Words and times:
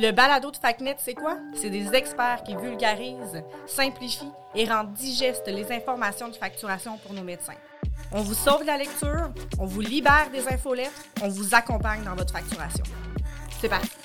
Le 0.00 0.12
balado 0.12 0.52
de 0.52 0.56
FacNet, 0.56 0.94
c'est 1.00 1.14
quoi? 1.14 1.38
C'est 1.60 1.70
des 1.70 1.92
experts 1.92 2.44
qui 2.44 2.54
vulgarisent, 2.54 3.42
simplifient 3.66 4.30
et 4.54 4.64
rendent 4.64 4.92
digestes 4.92 5.48
les 5.48 5.72
informations 5.72 6.28
de 6.28 6.36
facturation 6.36 6.98
pour 6.98 7.14
nos 7.14 7.24
médecins. 7.24 7.56
On 8.12 8.22
vous 8.22 8.34
sauve 8.34 8.62
la 8.62 8.76
lecture, 8.76 9.32
on 9.58 9.66
vous 9.66 9.80
libère 9.80 10.30
des 10.30 10.46
infolettes, 10.46 10.92
on 11.20 11.28
vous 11.28 11.52
accompagne 11.52 12.04
dans 12.04 12.14
votre 12.14 12.32
facturation. 12.32 12.84
C'est 13.60 13.68
parti! 13.68 13.97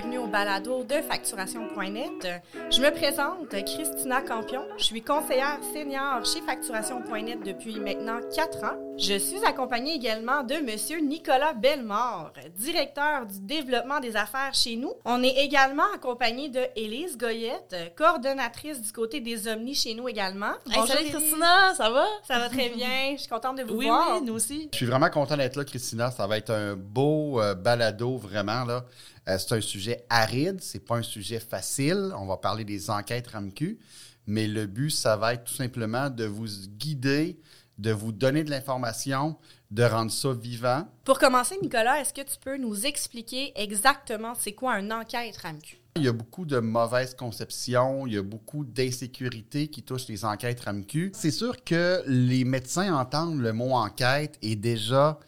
Bienvenue 0.00 0.18
au 0.18 0.26
balado 0.28 0.82
de 0.82 0.94
facturation.net. 0.94 2.42
Je 2.70 2.80
me 2.80 2.90
présente, 2.90 3.48
Christina 3.50 4.22
Campion. 4.22 4.62
Je 4.78 4.84
suis 4.84 5.02
conseillère 5.02 5.58
senior 5.74 6.24
chez 6.24 6.40
facturation.net 6.40 7.40
depuis 7.44 7.78
maintenant 7.78 8.20
quatre 8.34 8.64
ans. 8.64 8.78
Je 8.96 9.18
suis 9.18 9.44
accompagnée 9.44 9.94
également 9.94 10.42
de 10.42 10.54
Monsieur 10.54 11.00
Nicolas 11.00 11.52
Bellemare, 11.52 12.32
directeur 12.56 13.26
du 13.26 13.40
développement 13.40 14.00
des 14.00 14.16
affaires 14.16 14.54
chez 14.54 14.76
nous. 14.76 14.94
On 15.04 15.22
est 15.22 15.36
également 15.44 15.90
accompagné 15.94 16.48
de 16.48 16.60
Élise 16.76 17.18
Goyette, 17.18 17.76
coordonnatrice 17.96 18.80
du 18.80 18.92
côté 18.92 19.20
des 19.20 19.48
Omnis 19.48 19.74
chez 19.74 19.94
nous 19.94 20.08
également. 20.08 20.52
Bonjour 20.66 20.86
salut 20.86 21.10
Christina, 21.10 21.74
ça 21.74 21.90
va? 21.90 22.06
Ça 22.26 22.38
va 22.38 22.48
très 22.48 22.70
bien, 22.70 23.12
je 23.12 23.20
suis 23.20 23.28
contente 23.28 23.58
de 23.58 23.64
vous 23.64 23.74
oui, 23.74 23.86
voir. 23.86 24.18
Oui, 24.20 24.26
nous 24.26 24.34
aussi. 24.34 24.70
Je 24.72 24.76
suis 24.76 24.86
vraiment 24.86 25.10
content 25.10 25.36
d'être 25.36 25.56
là, 25.56 25.64
Christina. 25.64 26.10
Ça 26.10 26.26
va 26.26 26.38
être 26.38 26.50
un 26.50 26.74
beau 26.74 27.40
euh, 27.40 27.54
balado, 27.54 28.16
vraiment. 28.16 28.64
là. 28.64 28.84
Euh, 29.30 29.38
c'est 29.38 29.54
un 29.54 29.60
sujet 29.60 30.04
aride, 30.08 30.60
c'est 30.60 30.84
pas 30.84 30.96
un 30.96 31.02
sujet 31.02 31.40
facile. 31.40 32.12
On 32.16 32.26
va 32.26 32.36
parler 32.36 32.64
des 32.64 32.90
enquêtes 32.90 33.28
RAMQ, 33.28 33.78
mais 34.26 34.46
le 34.46 34.66
but, 34.66 34.90
ça 34.90 35.16
va 35.16 35.34
être 35.34 35.44
tout 35.44 35.54
simplement 35.54 36.10
de 36.10 36.24
vous 36.24 36.48
guider, 36.68 37.38
de 37.78 37.92
vous 37.92 38.12
donner 38.12 38.44
de 38.44 38.50
l'information, 38.50 39.36
de 39.70 39.84
rendre 39.84 40.10
ça 40.10 40.32
vivant. 40.32 40.86
Pour 41.04 41.18
commencer, 41.18 41.56
Nicolas, 41.62 42.00
est-ce 42.00 42.12
que 42.12 42.22
tu 42.22 42.38
peux 42.40 42.56
nous 42.56 42.86
expliquer 42.86 43.52
exactement 43.54 44.34
c'est 44.34 44.52
quoi 44.52 44.78
une 44.78 44.92
enquête 44.92 45.36
RAMQ? 45.36 45.78
Il 45.96 46.04
y 46.04 46.08
a 46.08 46.12
beaucoup 46.12 46.44
de 46.44 46.58
mauvaises 46.58 47.14
conceptions, 47.14 48.06
il 48.06 48.14
y 48.14 48.18
a 48.18 48.22
beaucoup 48.22 48.64
d'insécurité 48.64 49.68
qui 49.68 49.82
touchent 49.82 50.08
les 50.08 50.24
enquêtes 50.24 50.60
RAMQ. 50.60 51.12
C'est 51.14 51.30
sûr 51.30 51.62
que 51.64 52.02
les 52.06 52.44
médecins 52.44 52.94
entendent 52.94 53.40
le 53.40 53.52
mot 53.52 53.72
enquête 53.72 54.38
et 54.42 54.56
déjà 54.56 55.18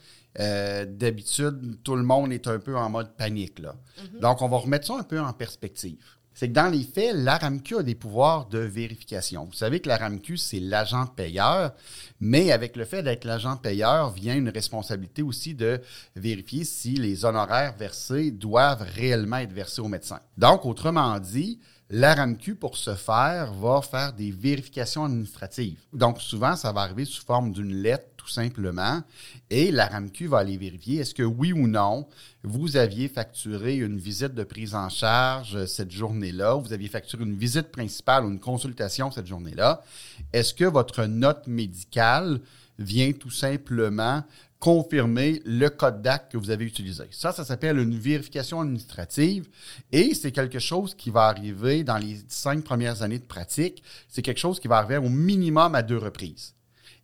euh, 0.41 0.87
d'habitude, 0.87 1.79
tout 1.83 1.97
le 1.97 2.03
monde 2.03 2.33
est 2.33 2.47
un 2.47 2.59
peu 2.59 2.77
en 2.77 2.89
mode 2.89 3.17
panique. 3.17 3.59
Là. 3.59 3.75
Donc, 4.21 4.43
on 4.43 4.49
va 4.49 4.59
remettre 4.59 4.87
ça 4.87 4.97
un 4.99 5.03
peu 5.03 5.21
en 5.21 5.33
perspective. 5.33 5.99
C'est 6.35 6.49
que 6.49 6.55
dans 6.55 6.69
les 6.69 6.83
faits, 6.83 7.15
la 7.15 7.37
RAMQ 7.37 7.79
a 7.79 7.83
des 7.83 7.95
pouvoirs 7.95 8.47
de 8.47 8.59
vérification. 8.59 9.45
Vous 9.45 9.53
savez 9.53 9.81
que 9.81 9.89
la 9.89 9.99
RAMQ, 9.99 10.39
c'est 10.39 10.61
l'agent 10.61 11.07
payeur, 11.07 11.73
mais 12.21 12.53
avec 12.53 12.77
le 12.77 12.87
fait 12.87 13.03
d'être 13.03 13.25
l'agent 13.25 13.57
payeur 13.57 14.11
vient 14.11 14.35
une 14.35 14.49
responsabilité 14.49 15.23
aussi 15.23 15.55
de 15.55 15.81
vérifier 16.17 16.65
si 16.65 16.95
les 16.95 17.27
honoraires 17.27 17.77
versés 17.77 18.31
doivent 18.31 18.87
réellement 18.97 19.39
être 19.39 19.53
versés 19.53 19.83
au 19.83 19.89
médecin. 19.89 20.21
Donc, 20.39 20.65
autrement 20.65 21.19
dit, 21.21 21.61
la 21.91 22.15
RAMQ, 22.15 22.55
pour 22.55 22.79
ce 22.79 22.95
faire, 22.95 23.53
va 23.53 23.83
faire 23.83 24.15
des 24.15 24.31
vérifications 24.31 25.05
administratives. 25.05 25.79
Donc, 25.93 26.23
souvent, 26.23 26.57
ça 26.57 26.73
va 26.73 26.81
arriver 26.81 27.05
sous 27.05 27.23
forme 27.23 27.53
d'une 27.53 27.75
lettre, 27.75 28.12
tout 28.23 28.29
simplement, 28.29 29.03
et 29.51 29.73
la 29.73 29.87
RAMQ 29.87 30.29
va 30.29 30.39
aller 30.39 30.57
vérifier 30.57 31.01
est-ce 31.01 31.13
que 31.13 31.25
oui 31.25 31.53
ou 31.53 31.67
non, 31.67 32.07
vous 32.45 32.77
aviez 32.77 33.09
facturé 33.09 33.79
une 33.79 33.99
visite 33.99 34.35
de 34.35 34.45
prise 34.45 34.77
en 34.77 34.89
charge 34.89 35.67
cette 35.67 35.91
journée-là, 35.91 36.55
vous 36.55 36.73
aviez 36.73 36.89
facturé 36.89 37.25
une 37.25 37.37
visite 37.37 37.73
principale 37.73 38.25
ou 38.25 38.29
une 38.29 38.39
consultation 38.39 39.11
cette 39.11 39.27
journée-là. 39.27 39.83
Est-ce 40.33 40.55
que 40.55 40.65
votre 40.65 41.05
note 41.07 41.49
médicale 41.49 42.41
vient 42.79 43.11
tout 43.11 43.31
simplement 43.31 44.23
confirmer 44.61 45.43
le 45.45 45.69
code 45.69 46.01
d'acte 46.01 46.31
que 46.31 46.39
vous 46.39 46.51
avez 46.51 46.65
utilisé? 46.65 47.05
Ça, 47.11 47.33
ça 47.33 47.45
s'appelle 47.45 47.79
une 47.81 47.99
vérification 47.99 48.61
administrative 48.61 49.49
et 49.91 50.15
c'est 50.15 50.31
quelque 50.31 50.61
chose 50.61 50.95
qui 50.95 51.11
va 51.11 51.23
arriver 51.23 51.83
dans 51.83 51.99
les 51.99 52.19
cinq 52.29 52.63
premières 52.63 53.03
années 53.03 53.19
de 53.19 53.25
pratique. 53.25 53.83
C'est 54.09 54.23
quelque 54.23 54.39
chose 54.39 54.61
qui 54.61 54.69
va 54.69 54.77
arriver 54.77 54.99
au 54.99 55.09
minimum 55.09 55.75
à 55.75 55.83
deux 55.83 55.99
reprises. 55.99 56.55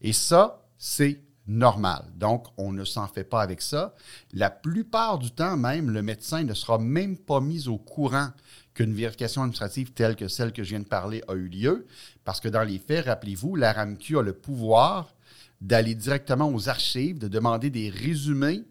Et 0.00 0.12
ça, 0.12 0.64
c'est 0.78 1.20
normal. 1.46 2.04
Donc, 2.14 2.46
on 2.56 2.72
ne 2.72 2.84
s'en 2.84 3.08
fait 3.08 3.24
pas 3.24 3.42
avec 3.42 3.62
ça. 3.62 3.94
La 4.32 4.50
plupart 4.50 5.18
du 5.18 5.30
temps, 5.30 5.56
même, 5.56 5.90
le 5.90 6.02
médecin 6.02 6.44
ne 6.44 6.54
sera 6.54 6.78
même 6.78 7.16
pas 7.16 7.40
mis 7.40 7.68
au 7.68 7.78
courant 7.78 8.28
qu'une 8.74 8.94
vérification 8.94 9.42
administrative 9.42 9.92
telle 9.92 10.14
que 10.14 10.28
celle 10.28 10.52
que 10.52 10.62
je 10.62 10.70
viens 10.70 10.80
de 10.80 10.84
parler 10.84 11.22
a 11.26 11.34
eu 11.34 11.48
lieu, 11.48 11.86
parce 12.24 12.40
que 12.40 12.48
dans 12.48 12.62
les 12.62 12.78
faits, 12.78 13.06
rappelez-vous, 13.06 13.56
la 13.56 13.72
RAMQ 13.72 14.18
a 14.18 14.22
le 14.22 14.34
pouvoir 14.34 15.14
d'aller 15.60 15.94
directement 15.94 16.48
aux 16.48 16.68
archives, 16.68 17.18
de 17.18 17.28
demander 17.28 17.70
des 17.70 17.90
résumés 17.90 18.62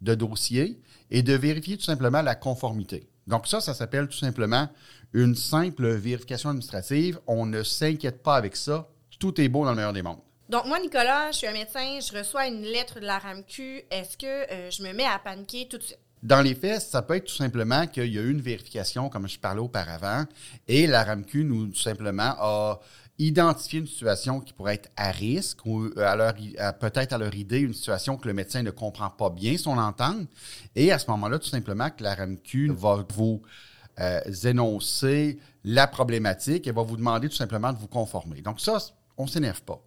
de 0.00 0.14
dossiers 0.14 0.80
et 1.10 1.22
de 1.22 1.34
vérifier 1.34 1.76
tout 1.76 1.84
simplement 1.84 2.22
la 2.22 2.34
conformité. 2.34 3.08
Donc 3.26 3.46
ça, 3.46 3.60
ça 3.60 3.74
s'appelle 3.74 4.08
tout 4.08 4.18
simplement 4.18 4.68
une 5.12 5.36
simple 5.36 5.88
vérification 5.88 6.48
administrative. 6.48 7.20
On 7.28 7.46
ne 7.46 7.62
s'inquiète 7.62 8.22
pas 8.22 8.34
avec 8.34 8.56
ça. 8.56 8.88
Tout 9.20 9.40
est 9.40 9.48
beau 9.48 9.64
dans 9.64 9.70
le 9.70 9.76
meilleur 9.76 9.92
des 9.92 10.02
mondes. 10.02 10.18
Donc, 10.52 10.66
moi, 10.66 10.78
Nicolas, 10.78 11.32
je 11.32 11.38
suis 11.38 11.46
un 11.46 11.54
médecin, 11.54 11.98
je 11.98 12.14
reçois 12.14 12.46
une 12.46 12.60
lettre 12.60 13.00
de 13.00 13.06
la 13.06 13.18
RAMQ. 13.18 13.84
Est-ce 13.90 14.18
que 14.18 14.26
euh, 14.26 14.70
je 14.70 14.82
me 14.82 14.92
mets 14.92 15.06
à 15.06 15.18
paniquer 15.18 15.66
tout 15.66 15.78
de 15.78 15.82
suite? 15.82 15.98
Dans 16.22 16.42
les 16.42 16.54
faits, 16.54 16.82
ça 16.82 17.00
peut 17.00 17.14
être 17.14 17.24
tout 17.24 17.34
simplement 17.34 17.86
qu'il 17.86 18.12
y 18.12 18.18
a 18.18 18.20
eu 18.20 18.30
une 18.30 18.42
vérification, 18.42 19.08
comme 19.08 19.26
je 19.26 19.38
parlais 19.38 19.62
auparavant, 19.62 20.26
et 20.68 20.86
la 20.86 21.04
RAMQ, 21.04 21.44
nous, 21.44 21.68
tout 21.68 21.80
simplement, 21.80 22.34
a 22.38 22.80
identifié 23.18 23.80
une 23.80 23.86
situation 23.86 24.40
qui 24.40 24.52
pourrait 24.52 24.74
être 24.74 24.90
à 24.94 25.10
risque 25.10 25.64
ou 25.64 25.88
leur, 25.96 26.34
peut-être 26.78 27.14
à 27.14 27.18
leur 27.18 27.34
idée 27.34 27.60
une 27.60 27.72
situation 27.72 28.18
que 28.18 28.28
le 28.28 28.34
médecin 28.34 28.62
ne 28.62 28.70
comprend 28.70 29.08
pas 29.08 29.30
bien 29.30 29.56
son 29.56 29.78
entendre. 29.78 30.26
Et 30.76 30.92
à 30.92 30.98
ce 30.98 31.10
moment-là, 31.12 31.38
tout 31.38 31.48
simplement, 31.48 31.88
que 31.88 32.02
la 32.02 32.14
RAMQ 32.14 32.72
va 32.72 33.06
vous 33.08 33.40
euh, 33.98 34.20
énoncer 34.44 35.38
la 35.64 35.86
problématique 35.86 36.66
et 36.66 36.72
va 36.72 36.82
vous 36.82 36.98
demander 36.98 37.30
tout 37.30 37.36
simplement 37.36 37.72
de 37.72 37.78
vous 37.78 37.88
conformer. 37.88 38.42
Donc 38.42 38.60
ça, 38.60 38.76
on 39.16 39.24
ne 39.24 39.30
s'énerve 39.30 39.62
pas. 39.62 39.82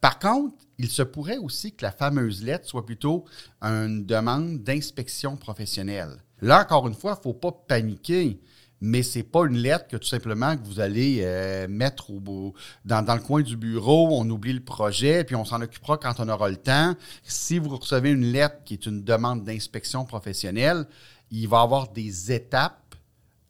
Par 0.00 0.18
contre, 0.18 0.54
il 0.78 0.90
se 0.90 1.02
pourrait 1.02 1.38
aussi 1.38 1.72
que 1.72 1.84
la 1.84 1.92
fameuse 1.92 2.42
lettre 2.42 2.68
soit 2.68 2.84
plutôt 2.84 3.24
une 3.62 4.04
demande 4.04 4.62
d'inspection 4.62 5.36
professionnelle. 5.36 6.22
Là, 6.42 6.62
encore 6.62 6.86
une 6.86 6.94
fois, 6.94 7.12
il 7.12 7.18
ne 7.28 7.32
faut 7.32 7.38
pas 7.38 7.52
paniquer 7.52 8.40
mais 8.80 9.02
c'est 9.02 9.22
pas 9.22 9.46
une 9.46 9.56
lettre 9.56 9.88
que 9.88 9.96
tout 9.96 10.06
simplement 10.06 10.56
que 10.56 10.64
vous 10.64 10.80
allez 10.80 11.20
euh, 11.22 11.66
mettre 11.68 12.12
dans, 12.12 13.02
dans, 13.02 13.14
le 13.14 13.20
coin 13.20 13.42
du 13.42 13.56
bureau, 13.56 14.08
on 14.12 14.28
oublie 14.28 14.52
le 14.52 14.62
projet, 14.62 15.24
puis 15.24 15.34
on 15.34 15.44
s'en 15.44 15.62
occupera 15.62 15.96
quand 15.96 16.14
on 16.18 16.28
aura 16.28 16.48
le 16.48 16.56
temps. 16.56 16.94
Si 17.22 17.58
vous 17.58 17.76
recevez 17.76 18.10
une 18.10 18.32
lettre 18.32 18.56
qui 18.64 18.74
est 18.74 18.86
une 18.86 19.02
demande 19.02 19.44
d'inspection 19.44 20.04
professionnelle, 20.04 20.86
il 21.30 21.48
va 21.48 21.60
y 21.60 21.62
avoir 21.62 21.88
des 21.88 22.32
étapes 22.32 22.85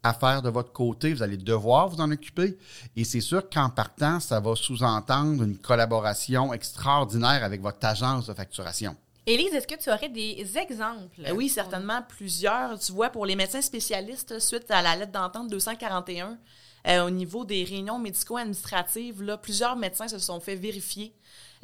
à 0.07 0.15
faire 0.15 0.43
de 0.43 0.49
votre 0.49 0.73
côté, 0.73 1.13
vous 1.13 1.23
allez 1.23 1.37
devoir 1.37 1.89
vous 1.89 2.01
en 2.01 2.11
occuper. 2.11 2.57
Et 2.97 3.05
c'est 3.05 3.21
sûr 3.21 3.49
qu'en 3.51 3.69
partant, 3.69 4.21
ça 4.21 4.41
va 4.41 4.55
sous-entendre 4.55 5.43
une 5.43 5.59
collaboration 5.59 6.53
extraordinaire 6.53 7.43
avec 7.43 7.61
votre 7.61 7.85
agence 7.85 8.27
de 8.27 8.35
facturation. 8.35 8.97
Élise, 9.29 9.53
est-ce 9.55 9.67
que 9.67 9.75
tu 9.75 9.91
aurais 9.91 10.09
des 10.09 10.57
exemples? 10.57 11.21
Euh, 11.27 11.33
oui, 11.33 11.49
certainement 11.49 12.01
plusieurs. 12.09 12.79
Tu 12.79 12.93
vois, 12.93 13.11
pour 13.11 13.27
les 13.27 13.35
médecins 13.35 13.61
spécialistes, 13.61 14.39
suite 14.39 14.71
à 14.71 14.83
la 14.83 14.95
lettre 14.95 15.11
d'entente 15.11 15.51
241, 15.51 16.39
euh, 16.87 17.05
au 17.05 17.11
niveau 17.11 17.45
des 17.45 17.65
réunions 17.65 17.99
médico-administratives, 17.99 19.25
là, 19.25 19.37
plusieurs 19.37 19.75
médecins 19.75 20.07
se 20.07 20.21
sont 20.21 20.39
fait 20.39 20.55
vérifier 20.55 21.13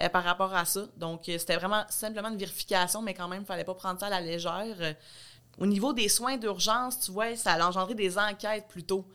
euh, 0.00 0.08
par 0.08 0.24
rapport 0.24 0.52
à 0.52 0.64
ça. 0.64 0.86
Donc, 0.96 1.20
c'était 1.26 1.54
vraiment 1.54 1.84
simplement 1.88 2.30
une 2.30 2.36
vérification, 2.36 3.00
mais 3.00 3.14
quand 3.14 3.28
même, 3.28 3.38
il 3.38 3.42
ne 3.42 3.46
fallait 3.46 3.62
pas 3.62 3.74
prendre 3.74 4.00
ça 4.00 4.06
à 4.06 4.10
la 4.10 4.20
légère. 4.20 4.96
Au 5.58 5.66
niveau 5.66 5.92
des 5.92 6.08
soins 6.08 6.36
d'urgence, 6.36 7.00
tu 7.00 7.12
vois, 7.12 7.36
ça 7.36 7.52
a 7.52 7.68
engendré 7.68 7.94
des 7.94 8.18
enquêtes 8.18 8.66
plutôt. 8.68 9.06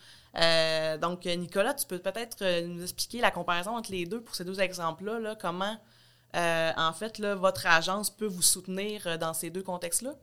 donc, 1.01 1.25
Nicolas, 1.25 1.73
tu 1.73 1.85
peux 1.87 1.99
peut-être 1.99 2.61
nous 2.67 2.83
expliquer 2.83 3.21
la 3.21 3.31
comparaison 3.31 3.77
entre 3.77 3.91
les 3.91 4.05
deux 4.05 4.21
pour 4.21 4.35
ces 4.35 4.45
deux 4.45 4.59
exemples-là, 4.59 5.19
là, 5.19 5.35
comment 5.35 5.77
euh, 6.35 6.71
en 6.75 6.93
fait, 6.93 7.19
votre 7.21 7.65
agence 7.65 8.09
peut 8.09 8.27
vous 8.27 8.41
soutenir 8.41 9.07
euh, 9.07 9.17
dans 9.17 9.33
ces 9.33 9.49
deux 9.49 9.63
contextes-là? 9.63 10.13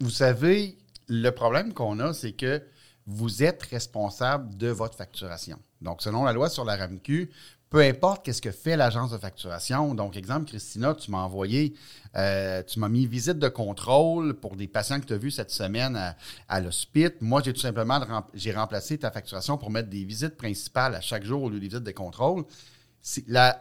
Vous 0.00 0.10
savez, 0.10 0.78
le 1.08 1.30
problème 1.30 1.72
qu'on 1.72 2.00
a, 2.00 2.12
c'est 2.12 2.32
que 2.32 2.62
vous 3.06 3.42
êtes 3.42 3.62
responsable 3.64 4.56
de 4.56 4.68
votre 4.68 4.96
facturation. 4.96 5.58
Donc, 5.80 6.02
selon 6.02 6.24
la 6.24 6.32
loi 6.32 6.48
sur 6.48 6.64
la 6.64 6.76
RAMQ, 6.76 7.30
peu 7.76 7.82
importe 7.82 8.24
qu'est-ce 8.24 8.40
que 8.40 8.52
fait 8.52 8.74
l'agence 8.74 9.10
de 9.10 9.18
facturation. 9.18 9.94
Donc, 9.94 10.16
exemple, 10.16 10.46
Christina, 10.46 10.94
tu 10.94 11.10
m'as 11.10 11.18
envoyé, 11.18 11.74
euh, 12.16 12.62
tu 12.62 12.80
m'as 12.80 12.88
mis 12.88 13.06
visite 13.06 13.38
de 13.38 13.48
contrôle 13.48 14.32
pour 14.32 14.56
des 14.56 14.66
patients 14.66 14.98
que 14.98 15.04
tu 15.04 15.12
as 15.12 15.18
vus 15.18 15.32
cette 15.32 15.50
semaine 15.50 15.94
à, 15.94 16.16
à 16.48 16.62
l'hospice. 16.62 17.10
Moi, 17.20 17.42
j'ai 17.44 17.52
tout 17.52 17.60
simplement 17.60 18.00
j'ai 18.32 18.52
remplacé 18.52 18.96
ta 18.96 19.10
facturation 19.10 19.58
pour 19.58 19.70
mettre 19.70 19.90
des 19.90 20.04
visites 20.04 20.38
principales 20.38 20.94
à 20.94 21.02
chaque 21.02 21.24
jour 21.24 21.42
au 21.42 21.50
lieu 21.50 21.60
des 21.60 21.68
visites 21.68 21.84
de 21.84 21.90
contrôle 21.90 22.46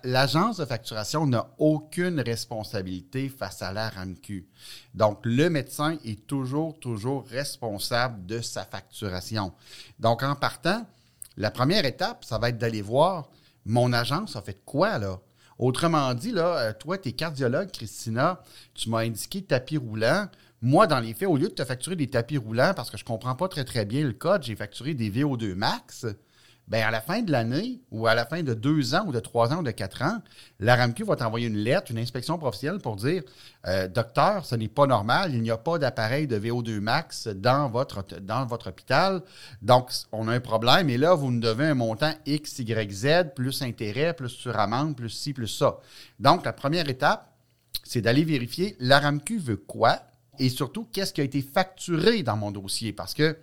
l'agence 0.04 0.58
de 0.58 0.66
facturation 0.66 1.28
n'a 1.28 1.50
aucune 1.58 2.22
responsabilité 2.22 3.28
face 3.28 3.62
à 3.62 3.74
la 3.74 3.90
RAMQ. 3.90 4.48
Donc, 4.94 5.20
le 5.24 5.50
médecin 5.50 5.98
est 6.06 6.26
toujours, 6.26 6.80
toujours 6.80 7.28
responsable 7.28 8.26
de 8.26 8.40
sa 8.40 8.64
facturation. 8.64 9.52
Donc, 10.00 10.24
en 10.24 10.36
partant, 10.36 10.86
La 11.38 11.52
première 11.52 11.84
étape, 11.84 12.24
ça 12.24 12.38
va 12.38 12.48
être 12.48 12.58
d'aller 12.58 12.82
voir 12.82 13.30
mon 13.66 13.94
agence 13.94 14.36
a 14.36 14.42
fait 14.42 14.60
quoi, 14.66 14.98
là? 14.98 15.20
Autrement 15.58 16.14
dit, 16.14 16.32
là, 16.32 16.58
euh, 16.58 16.74
toi, 16.74 16.98
tu 16.98 17.10
es 17.10 17.12
cardiologue, 17.14 17.72
Christina, 17.72 18.42
tu 18.74 18.90
m'as 18.90 19.00
indiqué 19.00 19.42
tapis 19.42 19.78
roulant. 19.78 20.28
Moi, 20.62 20.88
dans 20.88 21.00
les 21.00 21.14
faits, 21.14 21.30
au 21.30 21.38
lieu 21.38 21.48
de 21.48 21.54
te 21.54 21.64
facturer 21.64 21.96
des 21.96 22.10
tapis 22.10 22.38
roulants, 22.38 22.74
parce 22.76 22.90
que 22.90 22.98
je 22.98 23.06
comprends 23.06 23.36
pas 23.36 23.48
très 23.48 23.64
très 23.64 23.86
bien 23.86 24.04
le 24.04 24.14
code, 24.14 24.44
j'ai 24.44 24.56
facturé 24.56 24.94
des 24.94 25.10
VO2 25.10 25.54
max 25.54 26.06
ben 26.68 26.84
à 26.84 26.90
la 26.90 27.00
fin 27.00 27.22
de 27.22 27.32
l'année 27.32 27.80
ou 27.92 28.08
à 28.08 28.16
la 28.16 28.26
fin 28.26 28.42
de 28.42 28.54
deux 28.54 28.96
ans 28.96 29.06
ou 29.06 29.12
de 29.12 29.20
trois 29.20 29.54
ans 29.54 29.60
ou 29.60 29.64
de 29.64 29.72
quatre 29.72 30.02
ans, 30.02 30.22
la 30.60 30.76
RAMQ 30.76 31.04
va 31.04 31.16
t'envoyer 31.16 31.48
une 31.48 31.58
lettre, 31.58 31.92
une 31.92 32.00
inspection 32.00 32.38
professionnelle 32.38 32.82
pour 32.82 32.96
dire 32.96 33.24
euh, 33.68 33.88
Docteur, 33.88 34.46
ce 34.46 34.56
n'est 34.56 34.68
pas 34.68 34.88
normal, 34.88 35.34
il 35.34 35.42
n'y 35.42 35.52
a 35.52 35.58
pas 35.58 35.78
d'appareil 35.78 36.28
de 36.28 36.40
VO2 36.40 36.80
max 36.80 37.28
dans 37.28 37.70
votre, 37.70 38.04
dans 38.20 38.46
votre 38.46 38.70
hôpital. 38.70 39.22
Donc, 39.62 39.92
on 40.12 40.28
a 40.28 40.34
un 40.34 40.40
problème 40.40 40.90
et 40.90 40.98
là, 40.98 41.14
vous 41.14 41.32
nous 41.32 41.40
devez 41.40 41.68
un 41.68 41.76
montant 41.76 42.14
X, 42.26 42.60
Y, 42.60 42.92
Z, 42.92 43.34
plus 43.36 43.62
intérêt, 43.62 44.14
plus 44.14 44.30
suramende, 44.30 44.96
plus 44.96 45.10
ci, 45.10 45.34
plus 45.34 45.48
ça. 45.48 45.78
Donc, 46.20 46.46
la 46.46 46.54
première 46.54 46.90
étape, 46.90 47.32
c'est 47.84 48.02
d'aller 48.02 48.24
vérifier 48.24 48.76
la 48.80 49.00
RAMQ 49.00 49.38
veut 49.38 49.58
quoi 49.58 50.00
et 50.40 50.50
surtout 50.50 50.88
qu'est-ce 50.92 51.14
qui 51.14 51.22
a 51.22 51.24
été 51.24 51.42
facturé 51.42 52.24
dans 52.24 52.36
mon 52.36 52.52
dossier? 52.52 52.92
Parce 52.92 53.14
que 53.14 53.38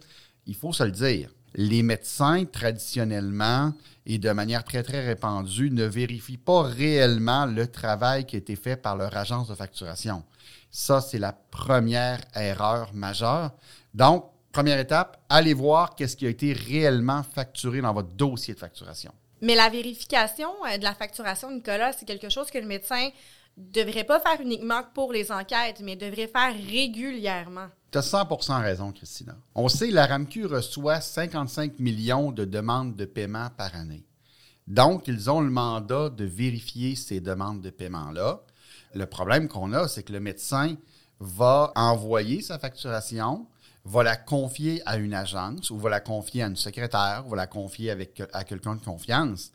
il 0.46 0.54
faut 0.56 0.72
se 0.72 0.82
le 0.82 0.90
dire 0.90 1.30
les 1.54 1.82
médecins, 1.82 2.44
traditionnellement 2.44 3.72
et 4.06 4.18
de 4.18 4.30
manière 4.30 4.64
très, 4.64 4.82
très 4.82 5.04
répandue, 5.04 5.70
ne 5.70 5.84
vérifient 5.84 6.38
pas 6.38 6.62
réellement 6.62 7.46
le 7.46 7.66
travail 7.66 8.26
qui 8.26 8.36
a 8.36 8.38
été 8.38 8.56
fait 8.56 8.76
par 8.76 8.96
leur 8.96 9.16
agence 9.16 9.48
de 9.48 9.54
facturation. 9.54 10.24
Ça, 10.70 11.00
c'est 11.00 11.18
la 11.18 11.32
première 11.32 12.20
erreur 12.34 12.92
majeure. 12.94 13.52
Donc, 13.94 14.24
première 14.52 14.78
étape, 14.78 15.22
allez 15.28 15.54
voir 15.54 15.94
qu'est-ce 15.94 16.16
qui 16.16 16.26
a 16.26 16.30
été 16.30 16.52
réellement 16.52 17.22
facturé 17.22 17.80
dans 17.80 17.92
votre 17.92 18.10
dossier 18.10 18.54
de 18.54 18.58
facturation. 18.58 19.12
Mais 19.40 19.54
la 19.54 19.68
vérification 19.68 20.50
euh, 20.66 20.78
de 20.78 20.84
la 20.84 20.94
facturation, 20.94 21.50
Nicolas, 21.50 21.92
c'est 21.92 22.06
quelque 22.06 22.28
chose 22.28 22.50
que 22.50 22.58
le 22.58 22.66
médecin 22.66 23.10
devrait 23.56 24.04
pas 24.04 24.20
faire 24.20 24.40
uniquement 24.40 24.82
pour 24.94 25.12
les 25.12 25.30
enquêtes, 25.30 25.80
mais 25.82 25.96
devrait 25.96 26.28
faire 26.28 26.54
régulièrement. 26.54 27.68
Tu 27.90 27.98
as 27.98 28.12
100% 28.12 28.62
raison, 28.62 28.92
Christina. 28.92 29.36
On 29.54 29.68
sait 29.68 29.88
que 29.88 29.94
la 29.94 30.06
RAMQ 30.06 30.46
reçoit 30.46 31.00
55 31.00 31.78
millions 31.78 32.32
de 32.32 32.44
demandes 32.44 32.96
de 32.96 33.04
paiement 33.04 33.48
par 33.56 33.74
année. 33.74 34.04
Donc, 34.66 35.08
ils 35.08 35.30
ont 35.30 35.40
le 35.40 35.50
mandat 35.50 36.08
de 36.08 36.24
vérifier 36.24 36.94
ces 36.94 37.20
demandes 37.20 37.60
de 37.60 37.70
paiement-là. 37.70 38.40
Le 38.94 39.06
problème 39.06 39.48
qu'on 39.48 39.72
a, 39.72 39.88
c'est 39.88 40.04
que 40.04 40.12
le 40.12 40.20
médecin 40.20 40.76
va 41.20 41.72
envoyer 41.76 42.40
sa 42.40 42.58
facturation, 42.58 43.46
va 43.84 44.02
la 44.02 44.16
confier 44.16 44.80
à 44.86 44.96
une 44.96 45.14
agence 45.14 45.70
ou 45.70 45.78
va 45.78 45.90
la 45.90 46.00
confier 46.00 46.44
à 46.44 46.46
une 46.46 46.56
secrétaire, 46.56 47.24
va 47.26 47.36
la 47.36 47.46
confier 47.46 47.90
à 48.32 48.44
quelqu'un 48.44 48.76
de 48.76 48.84
confiance 48.84 49.50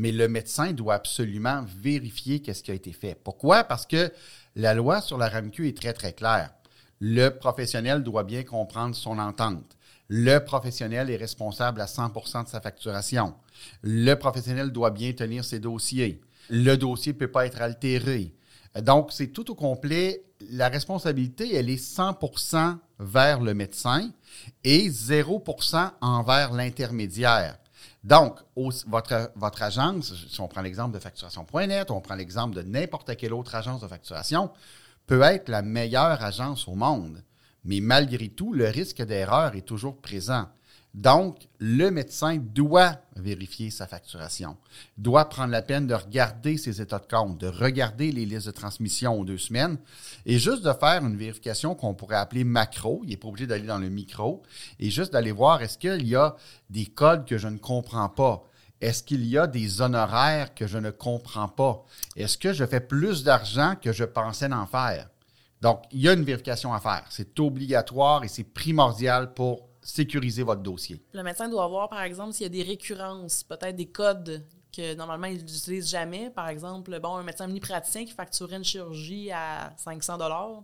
mais 0.00 0.12
le 0.12 0.28
médecin 0.28 0.72
doit 0.72 0.94
absolument 0.94 1.62
vérifier 1.78 2.40
qu'est-ce 2.40 2.62
qui 2.62 2.70
a 2.70 2.74
été 2.74 2.90
fait. 2.92 3.14
Pourquoi? 3.22 3.64
Parce 3.64 3.84
que 3.84 4.10
la 4.56 4.72
loi 4.72 5.02
sur 5.02 5.18
la 5.18 5.28
RAMQ 5.28 5.68
est 5.68 5.76
très, 5.76 5.92
très 5.92 6.14
claire. 6.14 6.54
Le 7.00 7.28
professionnel 7.28 8.02
doit 8.02 8.24
bien 8.24 8.42
comprendre 8.42 8.94
son 8.94 9.18
entente. 9.18 9.76
Le 10.08 10.38
professionnel 10.38 11.10
est 11.10 11.18
responsable 11.18 11.82
à 11.82 11.84
100% 11.84 12.44
de 12.44 12.48
sa 12.48 12.62
facturation. 12.62 13.34
Le 13.82 14.14
professionnel 14.14 14.72
doit 14.72 14.90
bien 14.90 15.12
tenir 15.12 15.44
ses 15.44 15.58
dossiers. 15.58 16.22
Le 16.48 16.76
dossier 16.76 17.12
ne 17.12 17.18
peut 17.18 17.30
pas 17.30 17.44
être 17.44 17.60
altéré. 17.60 18.34
Donc, 18.80 19.12
c'est 19.12 19.28
tout 19.28 19.50
au 19.50 19.54
complet. 19.54 20.24
La 20.50 20.70
responsabilité, 20.70 21.54
elle 21.54 21.68
est 21.68 21.76
100% 21.76 22.78
vers 23.00 23.40
le 23.42 23.52
médecin 23.52 24.10
et 24.64 24.88
0% 24.88 25.90
envers 26.00 26.54
l'intermédiaire. 26.54 27.58
Donc, 28.02 28.38
votre, 28.86 29.30
votre 29.36 29.62
agence, 29.62 30.14
si 30.28 30.40
on 30.40 30.48
prend 30.48 30.62
l'exemple 30.62 30.94
de 30.94 30.98
facturation.net, 30.98 31.90
on 31.90 32.00
prend 32.00 32.14
l'exemple 32.14 32.56
de 32.56 32.62
n'importe 32.62 33.14
quelle 33.16 33.34
autre 33.34 33.54
agence 33.54 33.82
de 33.82 33.88
facturation, 33.88 34.50
peut 35.06 35.22
être 35.22 35.48
la 35.48 35.62
meilleure 35.62 36.22
agence 36.22 36.66
au 36.66 36.74
monde. 36.74 37.22
Mais 37.64 37.80
malgré 37.80 38.28
tout, 38.28 38.54
le 38.54 38.68
risque 38.68 39.02
d'erreur 39.02 39.54
est 39.54 39.66
toujours 39.66 40.00
présent. 40.00 40.48
Donc, 40.94 41.48
le 41.60 41.90
médecin 41.90 42.36
doit 42.36 42.96
vérifier 43.14 43.70
sa 43.70 43.86
facturation, 43.86 44.56
doit 44.98 45.28
prendre 45.28 45.52
la 45.52 45.62
peine 45.62 45.86
de 45.86 45.94
regarder 45.94 46.56
ses 46.56 46.80
états 46.80 46.98
de 46.98 47.06
compte, 47.06 47.38
de 47.38 47.46
regarder 47.46 48.10
les 48.10 48.26
listes 48.26 48.46
de 48.46 48.52
transmission 48.52 49.18
aux 49.18 49.24
deux 49.24 49.38
semaines 49.38 49.78
et 50.26 50.40
juste 50.40 50.64
de 50.64 50.72
faire 50.72 51.04
une 51.04 51.16
vérification 51.16 51.76
qu'on 51.76 51.94
pourrait 51.94 52.16
appeler 52.16 52.42
macro. 52.42 53.02
Il 53.04 53.10
n'est 53.10 53.16
pas 53.16 53.28
obligé 53.28 53.46
d'aller 53.46 53.66
dans 53.66 53.78
le 53.78 53.88
micro 53.88 54.42
et 54.80 54.90
juste 54.90 55.12
d'aller 55.12 55.30
voir 55.30 55.62
est-ce 55.62 55.78
qu'il 55.78 56.06
y 56.08 56.16
a 56.16 56.34
des 56.70 56.86
codes 56.86 57.24
que 57.24 57.38
je 57.38 57.48
ne 57.48 57.58
comprends 57.58 58.08
pas? 58.08 58.42
Est-ce 58.80 59.04
qu'il 59.04 59.24
y 59.26 59.38
a 59.38 59.46
des 59.46 59.82
honoraires 59.82 60.54
que 60.54 60.66
je 60.66 60.78
ne 60.78 60.90
comprends 60.90 61.48
pas? 61.48 61.84
Est-ce 62.16 62.36
que 62.36 62.52
je 62.52 62.64
fais 62.64 62.80
plus 62.80 63.22
d'argent 63.22 63.76
que 63.80 63.92
je 63.92 64.04
pensais 64.04 64.48
d'en 64.48 64.66
faire? 64.66 65.08
Donc, 65.60 65.82
il 65.92 66.00
y 66.00 66.08
a 66.08 66.14
une 66.14 66.24
vérification 66.24 66.72
à 66.72 66.80
faire. 66.80 67.04
C'est 67.10 67.38
obligatoire 67.38 68.24
et 68.24 68.28
c'est 68.28 68.44
primordial 68.44 69.34
pour 69.34 69.69
sécuriser 69.82 70.42
votre 70.42 70.62
dossier. 70.62 71.02
Le 71.12 71.22
médecin 71.22 71.48
doit 71.48 71.66
voir, 71.68 71.88
par 71.88 72.02
exemple, 72.02 72.32
s'il 72.32 72.44
y 72.44 72.46
a 72.46 72.48
des 72.50 72.62
récurrences, 72.62 73.42
peut-être 73.44 73.76
des 73.76 73.86
codes 73.86 74.44
que 74.74 74.94
normalement 74.94 75.26
ils 75.26 75.38
n'utilisent 75.38 75.90
jamais. 75.90 76.30
Par 76.30 76.48
exemple, 76.48 76.98
bon, 77.00 77.16
un 77.16 77.22
médecin 77.22 77.48
praticien 77.60 78.04
qui 78.04 78.12
facturait 78.12 78.56
une 78.56 78.64
chirurgie 78.64 79.30
à 79.32 79.72
500 79.76 80.18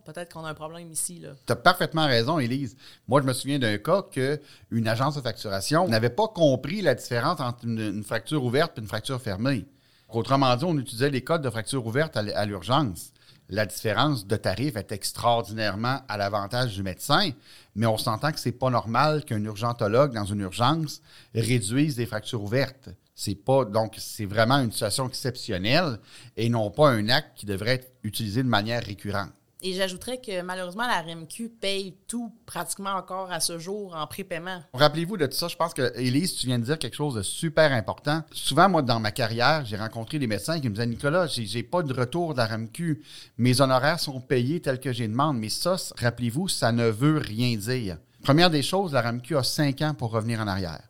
peut-être 0.05 0.33
qu'on 0.33 0.45
a 0.45 0.51
un 0.51 0.55
problème 0.55 0.91
ici. 0.91 1.23
Tu 1.47 1.53
as 1.53 1.57
parfaitement 1.57 2.07
raison, 2.07 2.39
Élise. 2.39 2.77
Moi, 3.09 3.21
je 3.21 3.27
me 3.27 3.33
souviens 3.33 3.59
d'un 3.59 3.79
cas 3.79 4.03
qu'une 4.03 4.89
agence 4.89 5.17
de 5.17 5.21
facturation 5.21 5.89
n'avait 5.89 6.11
pas 6.11 6.29
compris 6.29 6.83
la 6.83 6.95
différence 6.95 7.41
entre 7.41 7.65
une, 7.65 8.05
fracture 8.05 8.45
ouverte 8.45 8.79
et 8.79 8.81
une 8.81 8.87
fracture 8.87 9.21
fermée. 9.21 9.67
Autrement 10.09 10.55
dit, 10.55 10.65
on 10.65 10.79
utilisait 10.79 11.11
les 11.11 11.23
codes 11.23 11.43
de 11.43 11.51
fracture 11.51 11.85
ouverte 11.85 12.17
à 12.17 12.47
l'urgence 12.47 13.13
la 13.49 13.67
différence 13.67 14.27
de 14.27 14.37
tarif 14.37 14.77
est 14.77 14.93
extraordinairement 14.93 16.01
à 16.09 16.17
l'avantage 16.17 16.75
du 16.75 16.83
médecin, 16.83 17.31
mais 17.77 17.87
on 17.87 17.99
s'entend 17.99 18.33
que 18.33 18.41
c'est 18.41 18.53
pas 18.53 18.71
normal 18.71 19.25
qu'un 19.25 19.45
urgentologue 19.45 20.15
dans 20.15 20.25
une 20.25 20.41
urgence 20.41 21.03
réduise 21.35 21.95
des 21.95 22.07
fractures 22.07 22.43
ouvertes. 22.43 22.89
C'est 23.15 23.35
pas 23.35 23.65
donc 23.65 23.95
c'est 23.99 24.25
vraiment 24.25 24.59
une 24.59 24.73
situation 24.73 25.07
exceptionnelle 25.07 25.99
et 26.37 26.49
non 26.49 26.71
pas 26.71 26.91
un 26.91 27.09
acte 27.11 27.37
qui 27.37 27.47
devrait 27.47 27.75
être 27.75 27.93
utilisé 28.03 28.43
de 28.43 28.49
manière 28.49 28.83
récurrente. 28.83 29.33
Et 29.67 29.73
j'ajouterais 29.73 30.19
que 30.19 30.43
malheureusement, 30.43 30.87
la 30.87 31.03
RMQ 31.03 31.49
paye 31.61 31.97
tout 32.07 32.33
pratiquement 32.47 32.93
encore 32.93 33.33
à 33.33 33.41
ce 33.41 33.59
jour 33.59 33.97
en 33.97 34.07
prépaiement. 34.07 34.63
Rappelez-vous 34.73 35.17
de 35.17 35.27
tout 35.27 35.37
ça. 35.37 35.49
Je 35.49 35.57
pense 35.57 35.75
que, 35.75 35.93
Élise, 35.99 36.37
tu 36.37 36.47
viens 36.47 36.61
de 36.61 36.65
dire 36.65 36.79
quelque 36.79 36.95
chose 36.95 37.17
de 37.17 37.23
super 37.23 37.73
important. 37.73 38.23
Souvent, 38.31 38.69
moi, 38.69 38.83
dans 38.83 39.01
ma 39.01 39.11
carrière, 39.11 39.65
j'ai 39.65 39.77
rencontré 39.77 40.21
des 40.21 40.29
médecins 40.29 40.61
qui 40.61 40.69
me 40.69 40.75
disaient 40.75 40.87
Nicolas, 40.87 41.27
j'ai 41.27 41.65
pas 41.65 41.83
de 41.83 41.93
retour 41.93 42.33
de 42.33 42.39
la 42.39 42.47
RMQ. 42.47 43.03
Mes 43.39 43.61
honoraires 43.61 43.99
sont 43.99 44.21
payés 44.21 44.63
tels 44.63 44.79
que 44.79 44.93
j'ai 44.93 45.09
demande. 45.09 45.37
Mais 45.39 45.49
ça, 45.49 45.75
rappelez-vous, 45.97 46.47
ça 46.47 46.71
ne 46.71 46.87
veut 46.87 47.19
rien 47.19 47.57
dire. 47.57 47.99
Première 48.23 48.51
des 48.51 48.63
choses, 48.63 48.93
la 48.93 49.03
RMQ 49.03 49.37
a 49.37 49.43
cinq 49.43 49.83
ans 49.83 49.95
pour 49.95 50.13
revenir 50.13 50.39
en 50.39 50.47
arrière. 50.47 50.89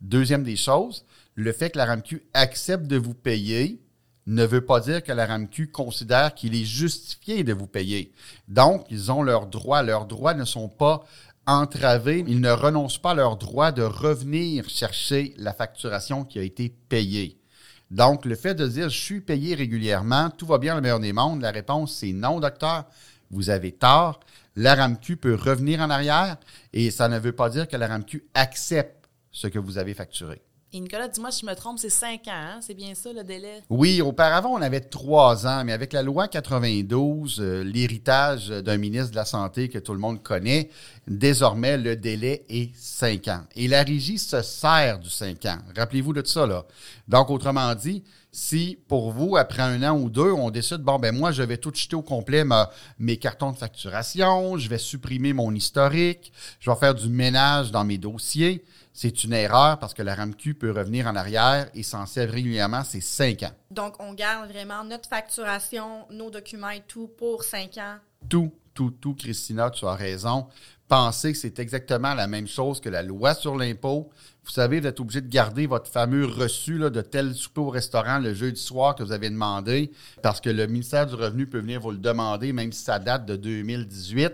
Deuxième 0.00 0.42
des 0.42 0.56
choses, 0.56 1.04
le 1.36 1.52
fait 1.52 1.70
que 1.70 1.78
la 1.78 1.86
RMQ 1.86 2.26
accepte 2.34 2.88
de 2.88 2.96
vous 2.96 3.14
payer 3.14 3.85
ne 4.26 4.44
veut 4.44 4.64
pas 4.64 4.80
dire 4.80 5.02
que 5.02 5.12
la 5.12 5.26
RAMQ 5.26 5.68
considère 5.68 6.34
qu'il 6.34 6.54
est 6.54 6.64
justifié 6.64 7.44
de 7.44 7.52
vous 7.52 7.66
payer. 7.66 8.12
Donc, 8.48 8.86
ils 8.90 9.12
ont 9.12 9.22
leurs 9.22 9.46
droits. 9.46 9.82
Leurs 9.82 10.06
droits 10.06 10.34
ne 10.34 10.44
sont 10.44 10.68
pas 10.68 11.04
entravés. 11.46 12.24
Ils 12.26 12.40
ne 12.40 12.50
renoncent 12.50 12.98
pas 12.98 13.12
à 13.12 13.14
leur 13.14 13.36
droit 13.36 13.70
de 13.72 13.82
revenir 13.82 14.68
chercher 14.68 15.34
la 15.38 15.52
facturation 15.52 16.24
qui 16.24 16.38
a 16.38 16.42
été 16.42 16.74
payée. 16.88 17.38
Donc, 17.90 18.24
le 18.24 18.34
fait 18.34 18.54
de 18.54 18.66
dire 18.66 18.88
je 18.88 18.98
suis 18.98 19.20
payé 19.20 19.54
régulièrement, 19.54 20.30
tout 20.30 20.46
va 20.46 20.58
bien 20.58 20.74
le 20.74 20.80
meilleur 20.80 20.98
des 20.98 21.12
mondes, 21.12 21.42
la 21.42 21.52
réponse 21.52 21.94
c'est 21.94 22.12
non, 22.12 22.40
docteur. 22.40 22.84
Vous 23.30 23.50
avez 23.50 23.72
tort. 23.72 24.20
La 24.56 24.74
RAMQ 24.74 25.18
peut 25.18 25.34
revenir 25.34 25.80
en 25.80 25.90
arrière 25.90 26.36
et 26.72 26.90
ça 26.90 27.08
ne 27.08 27.18
veut 27.18 27.32
pas 27.32 27.50
dire 27.50 27.68
que 27.68 27.76
la 27.76 27.86
RAMQ 27.86 28.24
accepte 28.34 29.08
ce 29.30 29.46
que 29.48 29.58
vous 29.58 29.78
avez 29.78 29.94
facturé. 29.94 30.40
Et 30.72 30.80
Nicolas, 30.80 31.06
dis-moi 31.06 31.30
si 31.30 31.42
je 31.42 31.46
me 31.46 31.54
trompe, 31.54 31.78
c'est 31.78 31.88
cinq 31.88 32.26
ans, 32.26 32.32
hein? 32.32 32.58
c'est 32.60 32.74
bien 32.74 32.92
ça 32.96 33.12
le 33.12 33.22
délai? 33.22 33.62
Oui, 33.70 34.02
auparavant, 34.02 34.50
on 34.50 34.60
avait 34.60 34.80
trois 34.80 35.46
ans, 35.46 35.62
mais 35.64 35.72
avec 35.72 35.92
la 35.92 36.02
loi 36.02 36.26
92, 36.26 37.38
euh, 37.38 37.62
l'héritage 37.62 38.48
d'un 38.48 38.76
ministre 38.76 39.12
de 39.12 39.16
la 39.16 39.24
Santé 39.24 39.68
que 39.68 39.78
tout 39.78 39.92
le 39.92 40.00
monde 40.00 40.24
connaît, 40.24 40.68
désormais, 41.06 41.78
le 41.78 41.94
délai 41.94 42.44
est 42.48 42.74
cinq 42.76 43.28
ans. 43.28 43.42
Et 43.54 43.68
la 43.68 43.84
régie 43.84 44.18
se 44.18 44.42
sert 44.42 44.98
du 44.98 45.08
cinq 45.08 45.46
ans. 45.46 45.58
Rappelez-vous 45.76 46.12
de 46.12 46.26
ça. 46.26 46.46
Donc, 47.06 47.30
autrement 47.30 47.72
dit, 47.76 48.02
si 48.32 48.76
pour 48.88 49.12
vous, 49.12 49.36
après 49.36 49.62
un 49.62 49.82
an 49.88 49.96
ou 49.96 50.10
deux, 50.10 50.32
on 50.32 50.50
décide, 50.50 50.78
bon, 50.78 50.98
ben 50.98 51.14
moi, 51.14 51.30
je 51.30 51.44
vais 51.44 51.56
tout 51.56 51.72
jeter 51.72 51.96
au 51.96 52.02
complet 52.02 52.44
mes 52.98 53.16
cartons 53.16 53.52
de 53.52 53.56
facturation, 53.56 54.58
je 54.58 54.68
vais 54.68 54.78
supprimer 54.78 55.32
mon 55.32 55.54
historique, 55.54 56.32
je 56.60 56.70
vais 56.70 56.76
faire 56.76 56.94
du 56.94 57.08
ménage 57.08 57.70
dans 57.70 57.84
mes 57.84 57.98
dossiers, 57.98 58.64
c'est 58.96 59.24
une 59.24 59.34
erreur 59.34 59.78
parce 59.78 59.92
que 59.92 60.00
la 60.00 60.14
RAMQ 60.14 60.54
peut 60.54 60.70
revenir 60.70 61.06
en 61.06 61.14
arrière 61.16 61.68
et 61.74 61.82
s'en 61.82 62.06
sert 62.06 62.30
régulièrement, 62.30 62.82
c'est 62.82 63.02
cinq 63.02 63.42
ans. 63.42 63.52
Donc, 63.70 63.94
on 63.98 64.14
garde 64.14 64.50
vraiment 64.50 64.84
notre 64.84 65.06
facturation, 65.06 66.06
nos 66.10 66.30
documents 66.30 66.70
et 66.70 66.80
tout 66.88 67.06
pour 67.06 67.44
cinq 67.44 67.76
ans. 67.76 67.96
Tout, 68.26 68.54
tout, 68.72 68.92
tout, 68.92 69.14
Christina, 69.14 69.68
tu 69.68 69.84
as 69.84 69.94
raison. 69.94 70.46
pensez 70.88 71.32
que 71.32 71.38
c'est 71.38 71.58
exactement 71.58 72.14
la 72.14 72.26
même 72.26 72.46
chose 72.46 72.80
que 72.80 72.88
la 72.88 73.02
loi 73.02 73.34
sur 73.34 73.54
l'impôt. 73.54 74.08
Vous 74.44 74.50
savez, 74.50 74.80
vous 74.80 74.86
êtes 74.86 74.98
obligé 74.98 75.20
de 75.20 75.28
garder 75.28 75.66
votre 75.66 75.90
fameux 75.90 76.24
reçu 76.24 76.78
là, 76.78 76.88
de 76.88 77.02
tel 77.02 77.34
souper 77.34 77.60
au 77.60 77.68
restaurant 77.68 78.18
le 78.18 78.32
jeudi 78.32 78.60
soir 78.62 78.94
que 78.94 79.02
vous 79.02 79.12
avez 79.12 79.28
demandé, 79.28 79.92
parce 80.22 80.40
que 80.40 80.48
le 80.48 80.66
ministère 80.66 81.06
du 81.06 81.16
Revenu 81.16 81.46
peut 81.46 81.60
venir 81.60 81.82
vous 81.82 81.90
le 81.90 81.98
demander, 81.98 82.54
même 82.54 82.72
si 82.72 82.82
ça 82.82 82.98
date 82.98 83.26
de 83.26 83.36
2018. 83.36 84.32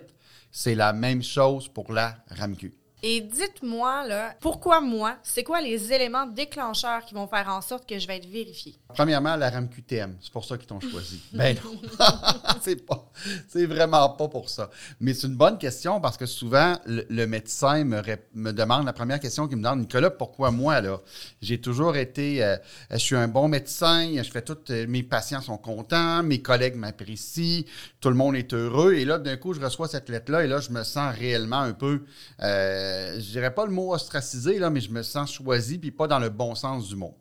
C'est 0.52 0.76
la 0.76 0.92
même 0.92 1.24
chose 1.24 1.66
pour 1.66 1.92
la 1.92 2.14
RAMQ. 2.30 2.72
Et 3.04 3.20
dites-moi, 3.20 4.06
là, 4.06 4.36
pourquoi 4.38 4.80
moi? 4.80 5.16
C'est 5.24 5.42
quoi 5.42 5.60
les 5.60 5.92
éléments 5.92 6.24
déclencheurs 6.24 7.04
qui 7.04 7.14
vont 7.14 7.26
faire 7.26 7.48
en 7.48 7.60
sorte 7.60 7.84
que 7.88 7.98
je 7.98 8.06
vais 8.06 8.18
être 8.18 8.28
vérifié? 8.28 8.76
Premièrement, 8.94 9.34
la 9.34 9.50
RAMQTM, 9.50 10.18
c'est 10.20 10.32
pour 10.32 10.44
ça 10.44 10.56
qu'ils 10.56 10.68
t'ont 10.68 10.78
choisi. 10.90 11.20
ben 11.32 11.56
non, 11.64 11.80
c'est 12.60 12.86
pas, 12.86 13.10
c'est 13.48 13.66
vraiment 13.66 14.08
pas 14.10 14.28
pour 14.28 14.48
ça. 14.48 14.70
Mais 15.00 15.14
c'est 15.14 15.26
une 15.26 15.34
bonne 15.34 15.58
question 15.58 16.00
parce 16.00 16.16
que 16.16 16.26
souvent, 16.26 16.76
le, 16.86 17.26
médecin 17.26 17.82
me, 17.82 18.00
me, 18.34 18.52
demande, 18.52 18.86
la 18.86 18.92
première 18.92 19.18
question 19.18 19.48
qu'il 19.48 19.56
me 19.56 19.64
demande, 19.64 19.80
Nicolas, 19.80 20.10
pourquoi 20.10 20.52
moi, 20.52 20.80
là? 20.80 21.00
J'ai 21.40 21.60
toujours 21.60 21.96
été, 21.96 22.44
euh, 22.44 22.56
je 22.92 22.98
suis 22.98 23.16
un 23.16 23.26
bon 23.26 23.48
médecin, 23.48 24.22
je 24.22 24.30
fais 24.30 24.42
tout, 24.42 24.58
euh, 24.70 24.86
mes 24.86 25.02
patients 25.02 25.40
sont 25.40 25.58
contents, 25.58 26.22
mes 26.22 26.40
collègues 26.40 26.76
m'apprécient, 26.76 27.64
tout 28.00 28.10
le 28.10 28.14
monde 28.14 28.36
est 28.36 28.54
heureux. 28.54 28.92
Et 28.92 29.04
là, 29.04 29.18
d'un 29.18 29.36
coup, 29.36 29.54
je 29.54 29.60
reçois 29.60 29.88
cette 29.88 30.08
lettre-là 30.08 30.44
et 30.44 30.46
là, 30.46 30.60
je 30.60 30.70
me 30.70 30.84
sens 30.84 31.12
réellement 31.16 31.62
un 31.62 31.72
peu... 31.72 32.04
Euh, 32.40 32.91
euh, 32.92 33.14
je 33.16 33.30
dirais 33.30 33.54
pas 33.54 33.64
le 33.64 33.72
mot 33.72 33.92
ostracisé, 33.92 34.58
là, 34.58 34.70
mais 34.70 34.80
je 34.80 34.90
me 34.90 35.02
sens 35.02 35.32
choisi, 35.32 35.78
puis 35.78 35.90
pas 35.90 36.06
dans 36.06 36.18
le 36.18 36.28
bon 36.28 36.54
sens 36.54 36.88
du 36.88 36.96
mot. 36.96 37.16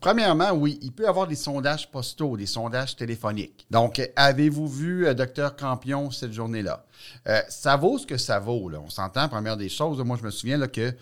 Premièrement, 0.00 0.50
oui, 0.52 0.78
il 0.82 0.92
peut 0.92 1.04
y 1.04 1.06
avoir 1.06 1.26
des 1.26 1.36
sondages 1.36 1.90
postaux, 1.90 2.36
des 2.36 2.46
sondages 2.46 2.96
téléphoniques. 2.96 3.66
Donc, 3.70 4.02
avez-vous 4.16 4.68
vu 4.68 5.06
euh, 5.06 5.14
Docteur 5.14 5.54
Campion 5.54 6.10
cette 6.10 6.32
journée-là? 6.32 6.84
Euh, 7.28 7.40
ça 7.48 7.76
vaut 7.76 7.98
ce 7.98 8.06
que 8.06 8.16
ça 8.16 8.38
vaut. 8.38 8.68
Là. 8.68 8.80
On 8.84 8.90
s'entend, 8.90 9.28
première 9.28 9.56
des 9.56 9.68
choses. 9.68 9.98
Moi, 10.00 10.16
je 10.20 10.24
me 10.24 10.30
souviens 10.30 10.58
là, 10.58 10.68
que 10.68 10.92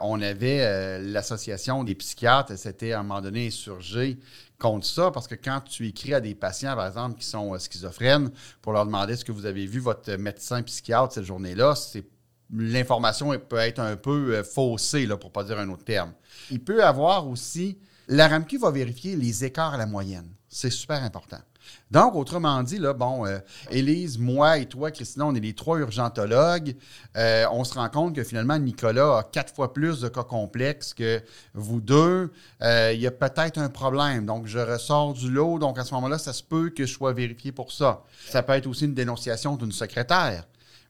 on 0.00 0.22
avait 0.22 1.00
l'association 1.02 1.84
des 1.84 1.94
psychiatres, 1.94 2.56
c'était 2.56 2.92
à 2.92 3.00
un 3.00 3.02
moment 3.02 3.20
donné 3.20 3.48
insurgé 3.48 4.18
contre 4.58 4.86
ça, 4.86 5.10
parce 5.10 5.28
que 5.28 5.34
quand 5.34 5.60
tu 5.60 5.86
écris 5.86 6.14
à 6.14 6.20
des 6.20 6.34
patients, 6.34 6.74
par 6.74 6.86
exemple, 6.86 7.18
qui 7.18 7.26
sont 7.26 7.58
schizophrènes, 7.58 8.30
pour 8.62 8.72
leur 8.72 8.86
demander 8.86 9.12
est-ce 9.12 9.24
que 9.24 9.32
vous 9.32 9.44
avez 9.44 9.66
vu 9.66 9.78
votre 9.78 10.14
médecin 10.14 10.62
psychiatre 10.62 11.12
cette 11.12 11.24
journée-là, 11.24 11.74
c'est 11.74 12.06
l'information 12.54 13.36
peut 13.38 13.56
être 13.56 13.80
un 13.80 13.96
peu 13.96 14.36
euh, 14.36 14.44
faussée, 14.44 15.06
là, 15.06 15.16
pour 15.16 15.30
ne 15.30 15.34
pas 15.34 15.44
dire 15.44 15.58
un 15.58 15.68
autre 15.68 15.84
terme. 15.84 16.12
Il 16.50 16.60
peut 16.62 16.84
avoir 16.84 17.28
aussi, 17.28 17.78
la 18.08 18.28
RAMQ 18.28 18.58
va 18.58 18.70
vérifier 18.70 19.16
les 19.16 19.44
écarts 19.44 19.74
à 19.74 19.78
la 19.78 19.86
moyenne. 19.86 20.28
C'est 20.48 20.70
super 20.70 21.02
important. 21.02 21.40
Donc, 21.90 22.14
autrement 22.14 22.62
dit, 22.62 22.78
là, 22.78 22.92
bon, 22.92 23.26
euh, 23.26 23.40
Élise, 23.72 24.18
moi 24.18 24.58
et 24.58 24.66
toi, 24.66 24.92
Christina, 24.92 25.26
on 25.26 25.34
est 25.34 25.40
les 25.40 25.52
trois 25.52 25.78
urgentologues. 25.78 26.76
Euh, 27.16 27.44
on 27.50 27.64
se 27.64 27.74
rend 27.74 27.88
compte 27.88 28.14
que 28.14 28.22
finalement, 28.22 28.56
Nicolas 28.56 29.18
a 29.18 29.22
quatre 29.24 29.52
fois 29.52 29.72
plus 29.72 30.00
de 30.00 30.08
cas 30.08 30.22
complexes 30.22 30.94
que 30.94 31.20
vous 31.54 31.80
deux. 31.80 32.30
il 32.62 33.00
y 33.00 33.06
a 33.08 33.10
peut-être 33.10 33.58
un 33.58 33.68
problème. 33.68 34.24
Donc, 34.24 34.46
je 34.46 34.60
ressors 34.60 35.14
du 35.14 35.28
lot. 35.28 35.58
Donc, 35.58 35.76
à 35.78 35.84
ce 35.84 35.92
moment-là, 35.94 36.18
ça 36.18 36.32
se 36.32 36.44
peut 36.44 36.70
que 36.70 36.86
je 36.86 36.92
sois 36.92 37.12
vérifié 37.12 37.50
pour 37.50 37.72
ça. 37.72 38.04
Ça 38.28 38.44
peut 38.44 38.52
être 38.52 38.68
aussi 38.68 38.84
une 38.84 38.94
dénonciation 38.94 39.56
d'une 39.56 39.72
secrétaire. 39.72 40.44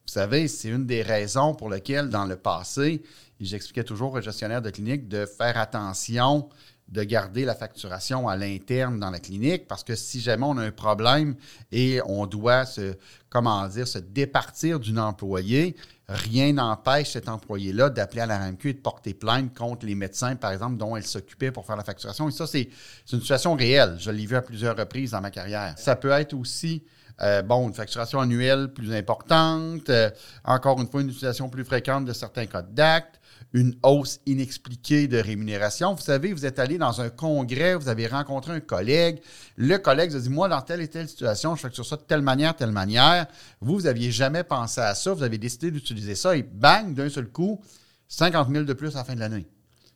Vous 0.07 0.13
savez, 0.13 0.47
c'est 0.47 0.69
une 0.69 0.87
des 0.87 1.03
raisons 1.03 1.55
pour 1.55 1.69
lesquelles, 1.69 2.09
dans 2.09 2.27
le 2.27 2.37
passé, 2.37 3.03
j'expliquais 3.41 3.83
toujours 3.83 4.13
aux 4.13 4.21
gestionnaires 4.21 4.63
de 4.63 4.71
clinique 4.71 5.09
de 5.09 5.27
faire 5.27 5.59
attention 5.59 6.49
de 6.89 7.03
garder 7.03 7.45
la 7.45 7.57
facturation 7.57 8.29
à 8.29 8.37
l'interne 8.37 9.01
dans 9.01 9.11
la 9.11 9.19
clinique 9.19 9.67
parce 9.67 9.83
que 9.83 9.97
si 9.97 10.21
jamais 10.21 10.45
on 10.47 10.57
a 10.59 10.63
un 10.63 10.71
problème 10.71 11.35
et 11.73 12.01
on 12.07 12.27
doit 12.27 12.65
se, 12.65 12.95
comment 13.29 13.67
dire, 13.67 13.89
se 13.89 13.99
départir 13.99 14.79
d'une 14.79 15.01
employée, 15.01 15.75
rien 16.09 16.53
n'empêche 16.53 17.11
cet 17.11 17.29
employé-là 17.29 17.91
d'appeler 17.91 18.21
à 18.21 18.27
la 18.27 18.39
RAMQ 18.39 18.69
et 18.69 18.75
de 18.75 18.79
porter 18.79 19.15
plainte 19.15 19.53
contre 19.59 19.85
les 19.85 19.97
médecins, 19.97 20.37
par 20.37 20.53
exemple, 20.53 20.77
dont 20.77 20.97
elle 20.97 21.05
s'occupait 21.05 21.51
pour 21.51 21.67
faire 21.67 21.77
la 21.77 21.83
facturation. 21.83 22.29
Et 22.29 22.33
ça, 22.33 22.47
c'est 22.47 22.69
une 23.13 23.21
situation 23.21 23.57
réelle. 23.57 23.97
Je 23.99 24.13
l'ai 24.13 24.25
vu 24.25 24.37
à 24.37 24.43
plusieurs 24.43 24.77
reprises 24.77 25.11
dans 25.11 25.21
ma 25.21 25.33
carrière. 25.33 25.75
Ça 25.77 25.97
peut 25.97 26.11
être 26.11 26.35
aussi 26.35 26.85
euh, 27.23 27.43
bon, 27.43 27.69
une 27.69 27.75
facturation 27.75 28.21
annuelle 28.21 28.69
plus 28.73 28.93
importante, 28.93 29.89
euh, 29.89 30.11
encore 30.45 30.81
une 30.81 30.89
fois, 30.89 31.01
une 31.01 31.09
utilisation 31.09 31.49
plus 31.49 31.65
fréquente 31.65 32.05
de 32.05 32.13
certains 32.13 32.47
codes 32.47 32.75
d'actes, 32.75 33.21
une 33.53 33.75
hausse 33.83 34.21
inexpliquée 34.27 35.09
de 35.09 35.19
rémunération. 35.19 35.95
Vous 35.95 36.03
savez, 36.03 36.33
vous 36.33 36.45
êtes 36.45 36.59
allé 36.59 36.77
dans 36.77 37.01
un 37.01 37.09
congrès, 37.09 37.75
vous 37.75 37.89
avez 37.89 38.07
rencontré 38.07 38.53
un 38.53 38.61
collègue, 38.61 39.21
le 39.57 39.79
collègue 39.79 40.11
vous 40.11 40.17
a 40.17 40.21
dit, 40.21 40.29
moi, 40.29 40.49
dans 40.49 40.61
telle 40.61 40.83
et 40.83 40.89
telle 40.89 41.09
situation, 41.09 41.57
je 41.57 41.63
facture 41.63 41.87
ça 41.87 41.97
de 41.97 42.03
telle 42.03 42.23
manière, 42.23 42.55
telle 42.55 42.73
manière. 42.73 43.27
Vous, 43.61 43.77
vous 43.77 43.83
n'aviez 43.85 44.11
jamais 44.11 44.45
pensé 44.45 44.81
à 44.81 44.95
ça, 44.95 45.15
vous 45.15 45.23
avez 45.23 45.39
décidé 45.39 45.71
d'utiliser 45.71 46.15
ça 46.15 46.37
et 46.37 46.43
bang, 46.43 46.93
d'un 46.93 47.09
seul 47.09 47.29
coup, 47.29 47.61
50 48.09 48.51
000 48.51 48.65
de 48.65 48.73
plus 48.75 48.95
à 48.95 48.99
la 48.99 49.05
fin 49.05 49.15
de 49.15 49.21
l'année. 49.21 49.47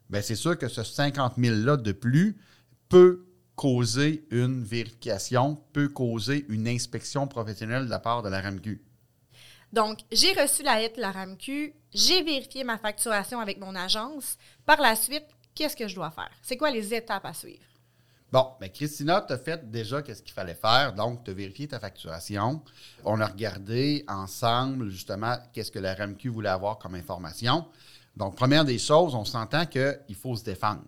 Bien, 0.09 0.23
c'est 0.23 0.35
sûr 0.35 0.57
que 0.57 0.69
ce 0.69 0.83
50 0.83 1.39
000-là 1.39 1.77
de 1.77 1.93
plus 1.93 2.37
peut 2.89 3.27
causer 3.61 4.25
une 4.31 4.65
vérification, 4.65 5.63
peut 5.75 5.91
causer 5.91 6.47
une 6.49 6.67
inspection 6.67 7.27
professionnelle 7.27 7.85
de 7.85 7.91
la 7.91 7.99
part 7.99 8.23
de 8.23 8.31
la 8.31 8.41
RAMQ. 8.41 8.81
Donc, 9.71 9.99
j'ai 10.11 10.33
reçu 10.33 10.63
la 10.63 10.81
lettre 10.81 10.97
de 10.97 11.03
la 11.03 11.13
RAMQ, 11.13 11.75
j'ai 11.93 12.23
vérifié 12.23 12.65
ma 12.65 12.79
facturation 12.79 13.39
avec 13.39 13.61
mon 13.61 13.77
agence. 13.77 14.39
Par 14.65 14.81
la 14.81 14.97
suite, 14.97 15.27
qu'est-ce 15.55 15.77
que 15.77 15.87
je 15.89 15.95
dois 15.95 16.11
faire? 16.11 16.31
C'est 16.41 16.57
quoi 16.57 16.71
les 16.71 16.95
étapes 16.95 17.27
à 17.27 17.35
suivre? 17.35 17.63
Bon, 18.33 18.47
bien, 18.59 18.71
Christina, 18.71 19.21
tu 19.21 19.35
as 19.35 19.39
fait 19.39 19.71
déjà 19.71 20.01
qu'est-ce 20.01 20.23
qu'il 20.23 20.33
fallait 20.33 20.55
faire. 20.55 20.95
Donc, 20.95 21.23
tu 21.23 21.31
as 21.31 21.35
vérifié 21.35 21.69
ta 21.69 21.79
facturation. 21.79 22.63
On 23.05 23.21
a 23.21 23.27
regardé 23.27 24.07
ensemble, 24.09 24.89
justement, 24.89 25.37
qu'est-ce 25.53 25.71
que 25.71 25.79
la 25.79 25.95
RAMQ 25.95 26.31
voulait 26.31 26.49
avoir 26.49 26.79
comme 26.79 26.95
information. 26.95 27.67
Donc, 28.17 28.37
première 28.37 28.65
des 28.65 28.79
choses, 28.79 29.15
on 29.15 29.27
s'entend 29.27 29.67
qu'il 29.67 30.17
faut 30.17 30.35
se 30.35 30.45
défendre. 30.45 30.81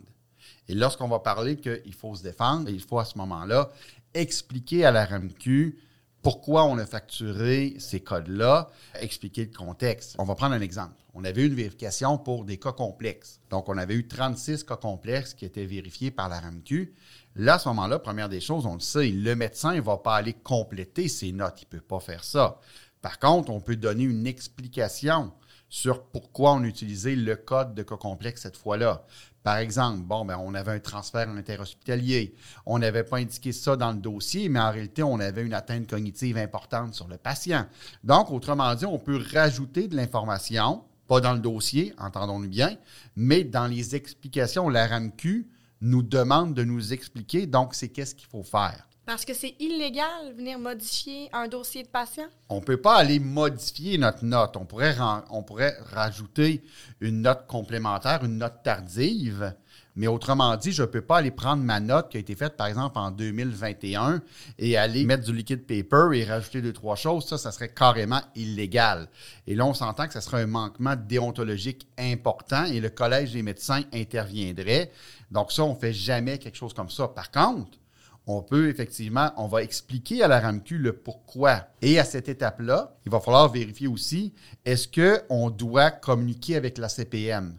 Et 0.69 0.75
lorsqu'on 0.75 1.09
va 1.09 1.19
parler 1.19 1.57
qu'il 1.57 1.95
faut 1.95 2.15
se 2.15 2.23
défendre, 2.23 2.71
il 2.71 2.81
faut 2.81 2.99
à 2.99 3.05
ce 3.05 3.19
moment-là 3.19 3.71
expliquer 4.15 4.85
à 4.85 4.91
la 4.91 5.05
RAMQ 5.05 5.79
pourquoi 6.23 6.65
on 6.65 6.79
a 6.79 6.87
facturé 6.87 7.75
ces 7.79 8.01
codes-là, 8.01 8.71
expliquer 9.01 9.45
le 9.45 9.57
contexte. 9.57 10.15
On 10.19 10.25
va 10.25 10.37
prendre 10.37 10.55
un 10.55 10.61
exemple. 10.61 10.95
On 11.15 11.25
avait 11.25 11.43
eu 11.43 11.47
une 11.47 11.55
vérification 11.55 12.17
pour 12.17 12.45
des 12.45 12.59
cas 12.59 12.73
complexes. 12.73 13.41
Donc, 13.51 13.69
on 13.69 13.77
avait 13.77 13.95
eu 13.95 14.07
36 14.07 14.65
cas 14.65 14.77
complexes 14.77 15.35
qui 15.35 15.45
étaient 15.45 15.67
vérifiés 15.67 16.13
par 16.13 16.29
la 16.29 16.39
RAMQ. 16.39 16.95
Là, 17.35 17.55
à 17.55 17.59
ce 17.59 17.69
moment-là, 17.69 17.99
première 17.99 18.29
des 18.29 18.41
choses, 18.41 18.67
on 18.67 18.75
le 18.75 18.81
sait, 18.81 19.09
le 19.09 19.35
médecin 19.35 19.75
ne 19.75 19.81
va 19.81 19.97
pas 19.97 20.17
aller 20.17 20.33
compléter 20.33 21.09
ses 21.09 21.33
notes. 21.33 21.61
Il 21.63 21.67
ne 21.75 21.81
peut 21.81 21.85
pas 21.85 22.01
faire 22.01 22.23
ça. 22.23 22.61
Par 23.03 23.19
contre, 23.19 23.51
on 23.51 23.61
peut 23.61 23.77
donner 23.77 24.05
une 24.05 24.27
explication 24.27 25.33
sur 25.73 26.03
pourquoi 26.03 26.53
on 26.53 26.65
a 26.65 26.67
utilisé 26.67 27.17
le 27.17 27.35
code 27.35 27.75
de 27.75 27.83
cas 27.83 27.97
complexe 27.97 28.43
cette 28.43 28.59
fois-là. 28.59 29.07
Par 29.43 29.57
exemple, 29.57 30.03
bon, 30.03 30.23
ben, 30.27 30.37
on 30.39 30.53
avait 30.53 30.73
un 30.73 30.81
transfert 30.81 31.31
interhospitalier. 31.31 32.35
On 32.67 32.79
n'avait 32.79 33.05
pas 33.05 33.17
indiqué 33.17 33.53
ça 33.53 33.75
dans 33.75 33.91
le 33.91 33.97
dossier, 33.97 34.51
mais 34.51 34.61
en 34.61 34.71
réalité, 34.71 35.03
on 35.03 35.19
avait 35.19 35.43
une 35.43 35.55
atteinte 35.55 35.89
cognitive 35.89 36.37
importante 36.37 36.93
sur 36.93 37.09
le 37.09 37.17
patient. 37.17 37.65
Donc, 38.05 38.31
autrement 38.31 38.75
dit, 38.75 38.85
on 38.85 38.99
peut 38.99 39.19
rajouter 39.33 39.89
de 39.89 39.97
l'information, 39.97 40.85
pas 41.09 41.23
dans 41.23 41.33
le 41.33 41.41
dossier, 41.41 41.95
entendons-nous 41.97 42.51
bien, 42.51 42.77
mais 43.17 43.43
dans 43.43 43.67
les 43.67 43.97
explications. 43.97 44.69
La 44.69 44.87
RAMQ 44.87 45.49
nous 45.81 46.03
demande 46.03 46.53
de 46.53 46.65
nous 46.65 46.93
expliquer, 46.93 47.47
donc 47.47 47.75
c'est 47.75 47.89
qu'est-ce 47.89 48.15
qu'il 48.15 48.29
faut 48.29 48.43
faire. 48.43 48.87
Parce 49.05 49.25
que 49.25 49.35
c'est 49.35 49.57
illégal 49.59 50.33
venir 50.37 50.61
modifier 50.61 51.29
un 51.33 51.49
dossier 51.49 51.83
de 51.83 51.89
patient? 51.89 52.27
On 52.49 52.61
ne 52.61 52.65
peut 52.65 52.81
pas 52.81 52.97
aller 52.97 53.19
modifier 53.19 53.99
notre 53.99 54.25
note. 54.25 54.57
On 54.57 54.65
pourrait, 54.65 54.95
on 55.31 55.43
pourrait 55.43 55.77
rajouter 55.93 56.63
une 57.01 57.23
note 57.23 57.47
complémentaire, 57.49 58.25
une 58.25 58.39
note 58.39 58.63
tardive. 58.63 59.55
Mais 59.97 60.07
autrement 60.07 60.57
dit, 60.57 60.73
je 60.73 60.83
ne 60.83 60.87
peux 60.87 61.03
pas 61.03 61.19
aller 61.19 61.33
prendre 61.33 61.63
ma 61.65 61.81
note 61.81 62.11
qui 62.11 62.17
a 62.17 62.21
été 62.21 62.35
faite, 62.35 62.57
par 62.57 62.69
exemple, 62.69 62.97
en 62.97 63.11
2021 63.11 64.23
et 64.59 64.77
aller 64.77 65.05
mettre 65.05 65.25
du 65.25 65.35
liquide 65.35 65.67
paper 65.67 66.17
et 66.17 66.25
rajouter 66.25 66.63
deux, 66.63 66.73
trois 66.73 66.97
choses. 66.97 67.27
Ça, 67.27 67.37
ça 67.37 67.51
serait 67.51 67.75
carrément 67.75 68.21
illégal. 68.37 69.09
Et 69.47 69.57
là, 69.57 69.67
on 69.67 69.75
s'entend 69.75 70.07
que 70.07 70.15
ce 70.15 70.21
serait 70.21 70.43
un 70.43 70.47
manquement 70.47 70.95
déontologique 70.97 71.89
important 71.99 72.65
et 72.65 72.81
le 72.81 72.89
Collège 72.89 73.33
des 73.33 73.43
médecins 73.43 73.83
interviendrait. 73.93 74.93
Donc 75.31 75.51
ça, 75.51 75.65
on 75.65 75.75
ne 75.75 75.79
fait 75.79 75.93
jamais 75.93 76.39
quelque 76.39 76.57
chose 76.57 76.73
comme 76.73 76.89
ça. 76.89 77.09
Par 77.09 77.31
contre, 77.31 77.79
on 78.27 78.43
peut 78.43 78.69
effectivement, 78.69 79.33
on 79.37 79.47
va 79.47 79.63
expliquer 79.63 80.23
à 80.23 80.29
la 80.29 80.41
RAMQ 80.41 80.79
le 80.79 80.93
pourquoi. 80.93 81.67
Et 81.81 81.99
à 81.99 82.05
cette 82.05 82.29
étape-là, 82.29 82.97
il 83.05 83.13
va 83.13 83.21
falloir 83.21 83.51
vérifier 83.51 83.89
aussi, 83.89 84.33
est-ce 84.65 84.89
qu'on 84.89 85.51
doit 85.51 85.91
communiquer 85.91 86.57
avec 86.57 86.79
la 86.79 86.89
CPM? 86.89 87.57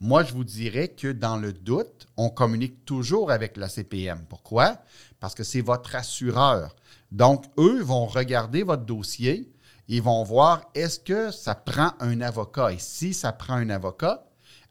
Moi, 0.00 0.24
je 0.24 0.32
vous 0.32 0.44
dirais 0.44 0.88
que 0.88 1.12
dans 1.12 1.36
le 1.36 1.52
doute, 1.52 2.08
on 2.16 2.28
communique 2.28 2.84
toujours 2.84 3.30
avec 3.30 3.56
la 3.56 3.68
CPM. 3.68 4.24
Pourquoi? 4.28 4.78
Parce 5.20 5.34
que 5.34 5.44
c'est 5.44 5.60
votre 5.60 5.94
assureur. 5.94 6.74
Donc, 7.12 7.44
eux 7.56 7.80
vont 7.82 8.06
regarder 8.06 8.64
votre 8.64 8.84
dossier, 8.84 9.48
ils 9.86 10.02
vont 10.02 10.24
voir 10.24 10.68
est-ce 10.74 10.98
que 10.98 11.30
ça 11.30 11.54
prend 11.54 11.92
un 12.00 12.20
avocat? 12.20 12.72
Et 12.72 12.78
si 12.78 13.14
ça 13.14 13.32
prend 13.32 13.54
un 13.54 13.70
avocat, 13.70 14.24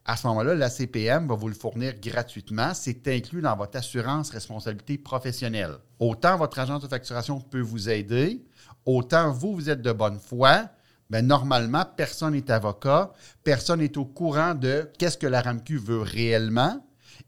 à 0.04 0.16
ce 0.16 0.26
moment-là, 0.26 0.54
la 0.54 0.68
CPM 0.68 1.28
va 1.28 1.34
vous 1.34 1.48
le 1.48 1.54
fournir 1.54 1.94
gratuitement. 2.00 2.74
C'est 2.74 3.06
inclus 3.08 3.40
dans 3.40 3.56
votre 3.56 3.78
assurance 3.78 4.30
responsabilité 4.30 4.98
professionnelle. 4.98 5.76
Autant 6.00 6.36
votre 6.36 6.58
agence 6.58 6.82
de 6.82 6.88
facturation 6.88 7.40
peut 7.40 7.60
vous 7.60 7.88
aider, 7.88 8.44
autant 8.84 9.30
vous, 9.30 9.54
vous 9.54 9.70
êtes 9.70 9.82
de 9.82 9.92
bonne 9.92 10.18
foi, 10.18 10.68
ben 11.08 11.26
normalement, 11.26 11.84
personne 11.96 12.32
n'est 12.32 12.50
avocat, 12.50 13.12
personne 13.44 13.80
n'est 13.80 13.98
au 13.98 14.04
courant 14.04 14.54
de 14.54 14.90
qu'est-ce 14.98 15.18
que 15.18 15.26
la 15.26 15.42
RAMQ 15.42 15.76
veut 15.76 16.00
réellement, 16.00 16.84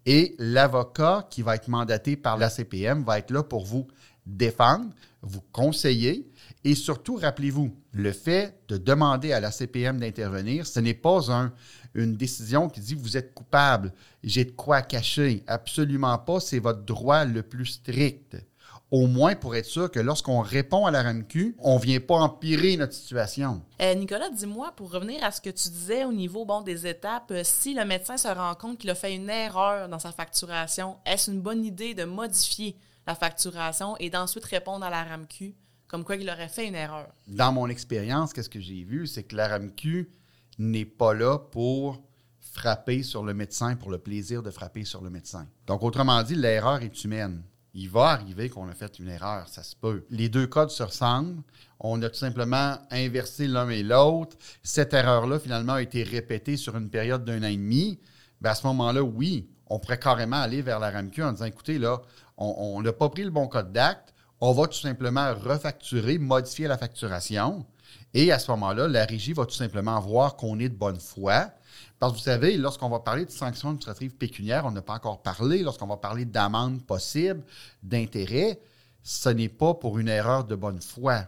et 0.06 0.34
l'avocat 0.38 1.26
qui 1.30 1.42
va 1.42 1.54
être 1.54 1.68
mandaté 1.68 2.16
par 2.16 2.38
la 2.38 2.50
CPM 2.50 3.04
va 3.04 3.18
être 3.18 3.30
là 3.30 3.42
pour 3.42 3.64
vous 3.64 3.86
défendre, 4.26 4.86
vous 5.22 5.42
conseiller, 5.52 6.26
et 6.64 6.74
surtout, 6.74 7.16
rappelez-vous, 7.16 7.74
le 7.92 8.12
fait 8.12 8.58
de 8.68 8.76
demander 8.76 9.32
à 9.32 9.40
la 9.40 9.50
CPM 9.50 10.00
d'intervenir, 10.00 10.66
ce 10.66 10.80
n'est 10.80 10.94
pas 10.94 11.30
un, 11.32 11.52
une 11.94 12.16
décision 12.16 12.68
qui 12.68 12.80
dit 12.80 12.94
vous 12.94 13.16
êtes 13.16 13.34
coupable, 13.34 13.92
j'ai 14.22 14.44
de 14.44 14.52
quoi 14.52 14.82
cacher. 14.82 15.44
Absolument 15.46 16.18
pas, 16.18 16.40
c'est 16.40 16.58
votre 16.58 16.82
droit 16.82 17.24
le 17.24 17.42
plus 17.42 17.66
strict 17.66 18.36
au 18.94 19.08
moins 19.08 19.34
pour 19.34 19.56
être 19.56 19.66
sûr 19.66 19.90
que 19.90 19.98
lorsqu'on 19.98 20.40
répond 20.40 20.86
à 20.86 20.92
la 20.92 21.02
RAMQ, 21.02 21.56
on 21.58 21.78
ne 21.78 21.82
vient 21.82 21.98
pas 21.98 22.14
empirer 22.14 22.76
notre 22.76 22.92
situation. 22.92 23.60
Euh, 23.82 23.92
Nicolas, 23.94 24.30
dis-moi, 24.30 24.72
pour 24.76 24.92
revenir 24.92 25.24
à 25.24 25.32
ce 25.32 25.40
que 25.40 25.50
tu 25.50 25.68
disais 25.68 26.04
au 26.04 26.12
niveau 26.12 26.46
des 26.64 26.86
étapes, 26.86 27.32
euh, 27.32 27.42
si 27.42 27.74
le 27.74 27.84
médecin 27.84 28.16
se 28.16 28.28
rend 28.28 28.54
compte 28.54 28.78
qu'il 28.78 28.90
a 28.90 28.94
fait 28.94 29.16
une 29.16 29.28
erreur 29.28 29.88
dans 29.88 29.98
sa 29.98 30.12
facturation, 30.12 30.96
est-ce 31.04 31.28
une 31.28 31.40
bonne 31.40 31.64
idée 31.64 31.94
de 31.94 32.04
modifier 32.04 32.76
la 33.04 33.16
facturation 33.16 33.96
et 33.98 34.10
d'ensuite 34.10 34.44
répondre 34.44 34.84
à 34.84 34.90
la 34.90 35.02
RAMQ 35.02 35.54
comme 35.86 36.04
quoi 36.04 36.16
il 36.16 36.28
aurait 36.28 36.48
fait 36.48 36.66
une 36.66 36.74
erreur? 36.74 37.08
Dans 37.26 37.52
mon 37.52 37.68
expérience, 37.68 38.32
qu'est-ce 38.32 38.50
que 38.50 38.60
j'ai 38.60 38.84
vu, 38.84 39.06
c'est 39.06 39.24
que 39.24 39.36
la 39.36 39.48
RAMQ 39.48 40.10
n'est 40.58 40.84
pas 40.84 41.14
là 41.14 41.38
pour 41.38 42.02
frapper 42.38 43.02
sur 43.02 43.24
le 43.24 43.34
médecin 43.34 43.76
pour 43.76 43.90
le 43.90 43.98
plaisir 43.98 44.42
de 44.42 44.50
frapper 44.50 44.84
sur 44.84 45.02
le 45.02 45.10
médecin. 45.10 45.46
Donc, 45.66 45.82
autrement 45.82 46.22
dit, 46.22 46.36
l'erreur 46.36 46.82
est 46.82 47.04
humaine 47.04 47.42
il 47.74 47.90
va 47.90 48.10
arriver 48.10 48.48
qu'on 48.48 48.68
a 48.68 48.72
fait 48.72 48.98
une 49.00 49.08
erreur, 49.08 49.48
ça 49.48 49.64
se 49.64 49.74
peut. 49.74 50.06
Les 50.08 50.28
deux 50.28 50.46
codes 50.46 50.70
se 50.70 50.82
ressemblent. 50.82 51.42
On 51.80 52.00
a 52.02 52.08
tout 52.08 52.18
simplement 52.18 52.78
inversé 52.90 53.48
l'un 53.48 53.68
et 53.68 53.82
l'autre. 53.82 54.36
Cette 54.62 54.94
erreur-là, 54.94 55.40
finalement, 55.40 55.74
a 55.74 55.82
été 55.82 56.04
répétée 56.04 56.56
sur 56.56 56.76
une 56.76 56.88
période 56.88 57.24
d'un 57.24 57.42
an 57.42 57.48
et 57.48 57.56
demi. 57.56 57.98
Bien, 58.40 58.52
à 58.52 58.54
ce 58.54 58.66
moment-là, 58.68 59.02
oui, 59.02 59.50
on 59.66 59.80
pourrait 59.80 59.98
carrément 59.98 60.40
aller 60.40 60.62
vers 60.62 60.78
la 60.78 60.90
RAMQ 60.90 61.22
en 61.24 61.32
disant, 61.32 61.46
écoutez, 61.46 61.78
là, 61.78 62.00
on 62.36 62.80
n'a 62.80 62.92
pas 62.92 63.08
pris 63.08 63.24
le 63.24 63.30
bon 63.30 63.48
code 63.48 63.72
d'acte. 63.72 64.13
On 64.46 64.52
va 64.52 64.66
tout 64.66 64.78
simplement 64.78 65.32
refacturer, 65.32 66.18
modifier 66.18 66.68
la 66.68 66.76
facturation. 66.76 67.64
Et 68.12 68.30
à 68.30 68.38
ce 68.38 68.50
moment-là, 68.50 68.88
la 68.88 69.06
régie 69.06 69.32
va 69.32 69.46
tout 69.46 69.54
simplement 69.54 69.98
voir 70.00 70.36
qu'on 70.36 70.58
est 70.58 70.68
de 70.68 70.76
bonne 70.76 71.00
foi 71.00 71.50
parce 71.98 72.12
que 72.12 72.18
vous 72.18 72.24
savez, 72.24 72.58
lorsqu'on 72.58 72.90
va 72.90 73.00
parler 73.00 73.24
de 73.24 73.30
sanctions 73.30 73.70
administratives 73.70 74.14
pécuniaires, 74.14 74.66
on 74.66 74.70
n'a 74.70 74.82
pas 74.82 74.96
encore 74.96 75.22
parlé, 75.22 75.62
lorsqu'on 75.62 75.86
va 75.86 75.96
parler 75.96 76.26
d'amende 76.26 76.84
possible, 76.84 77.42
d'intérêt, 77.82 78.60
ce 79.02 79.30
n'est 79.30 79.48
pas 79.48 79.72
pour 79.72 79.98
une 79.98 80.08
erreur 80.08 80.44
de 80.44 80.54
bonne 80.54 80.82
foi. 80.82 81.22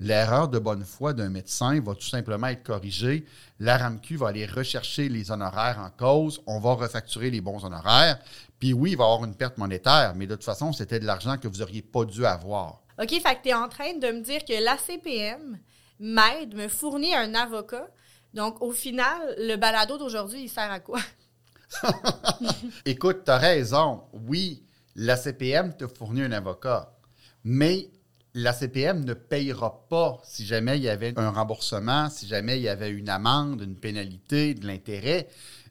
L'erreur 0.00 0.48
de 0.48 0.58
bonne 0.58 0.84
foi 0.84 1.12
d'un 1.12 1.28
médecin 1.28 1.80
va 1.80 1.94
tout 1.94 2.06
simplement 2.06 2.48
être 2.48 2.62
corrigée. 2.62 3.24
La 3.60 3.78
RAMQ 3.78 4.16
va 4.16 4.28
aller 4.28 4.46
rechercher 4.46 5.08
les 5.08 5.30
honoraires 5.30 5.78
en 5.78 5.90
cause. 5.90 6.42
On 6.46 6.58
va 6.58 6.74
refacturer 6.74 7.30
les 7.30 7.40
bons 7.40 7.64
honoraires. 7.64 8.18
Puis 8.58 8.72
oui, 8.72 8.92
il 8.92 8.96
va 8.96 9.04
y 9.04 9.06
avoir 9.06 9.24
une 9.24 9.36
perte 9.36 9.58
monétaire, 9.58 10.14
mais 10.16 10.26
de 10.26 10.34
toute 10.34 10.44
façon, 10.44 10.72
c'était 10.72 10.98
de 10.98 11.06
l'argent 11.06 11.38
que 11.38 11.48
vous 11.48 11.58
n'auriez 11.58 11.82
pas 11.82 12.04
dû 12.04 12.26
avoir. 12.26 12.80
OK, 13.00 13.10
fait 13.10 13.36
que 13.36 13.42
tu 13.42 13.48
es 13.50 13.54
en 13.54 13.68
train 13.68 13.94
de 13.94 14.06
me 14.08 14.20
dire 14.20 14.44
que 14.44 14.62
l'ACPM 14.62 15.58
m'aide, 16.00 16.54
me 16.54 16.68
fournit 16.68 17.14
un 17.14 17.34
avocat 17.34 17.88
donc, 18.34 18.60
au 18.60 18.72
final, 18.72 19.36
le 19.38 19.54
balado 19.56 19.96
d'aujourd'hui, 19.96 20.42
il 20.42 20.48
sert 20.48 20.70
à 20.70 20.80
quoi? 20.80 20.98
Écoute, 22.84 23.22
tu 23.24 23.30
as 23.30 23.38
raison. 23.38 24.02
Oui, 24.12 24.66
la 24.96 25.16
CPM 25.16 25.76
te 25.76 25.86
fournit 25.86 26.22
un 26.22 26.32
avocat, 26.32 26.92
mais 27.44 27.90
la 28.34 28.52
CPM 28.52 29.04
ne 29.04 29.14
payera 29.14 29.86
pas 29.88 30.20
si 30.24 30.44
jamais 30.44 30.76
il 30.76 30.82
y 30.82 30.88
avait 30.88 31.16
un 31.16 31.30
remboursement, 31.30 32.10
si 32.10 32.26
jamais 32.26 32.58
il 32.58 32.62
y 32.62 32.68
avait 32.68 32.90
une 32.90 33.08
amende, 33.08 33.62
une 33.62 33.76
pénalité, 33.76 34.54
de 34.54 34.66
l'intérêt. 34.66 35.28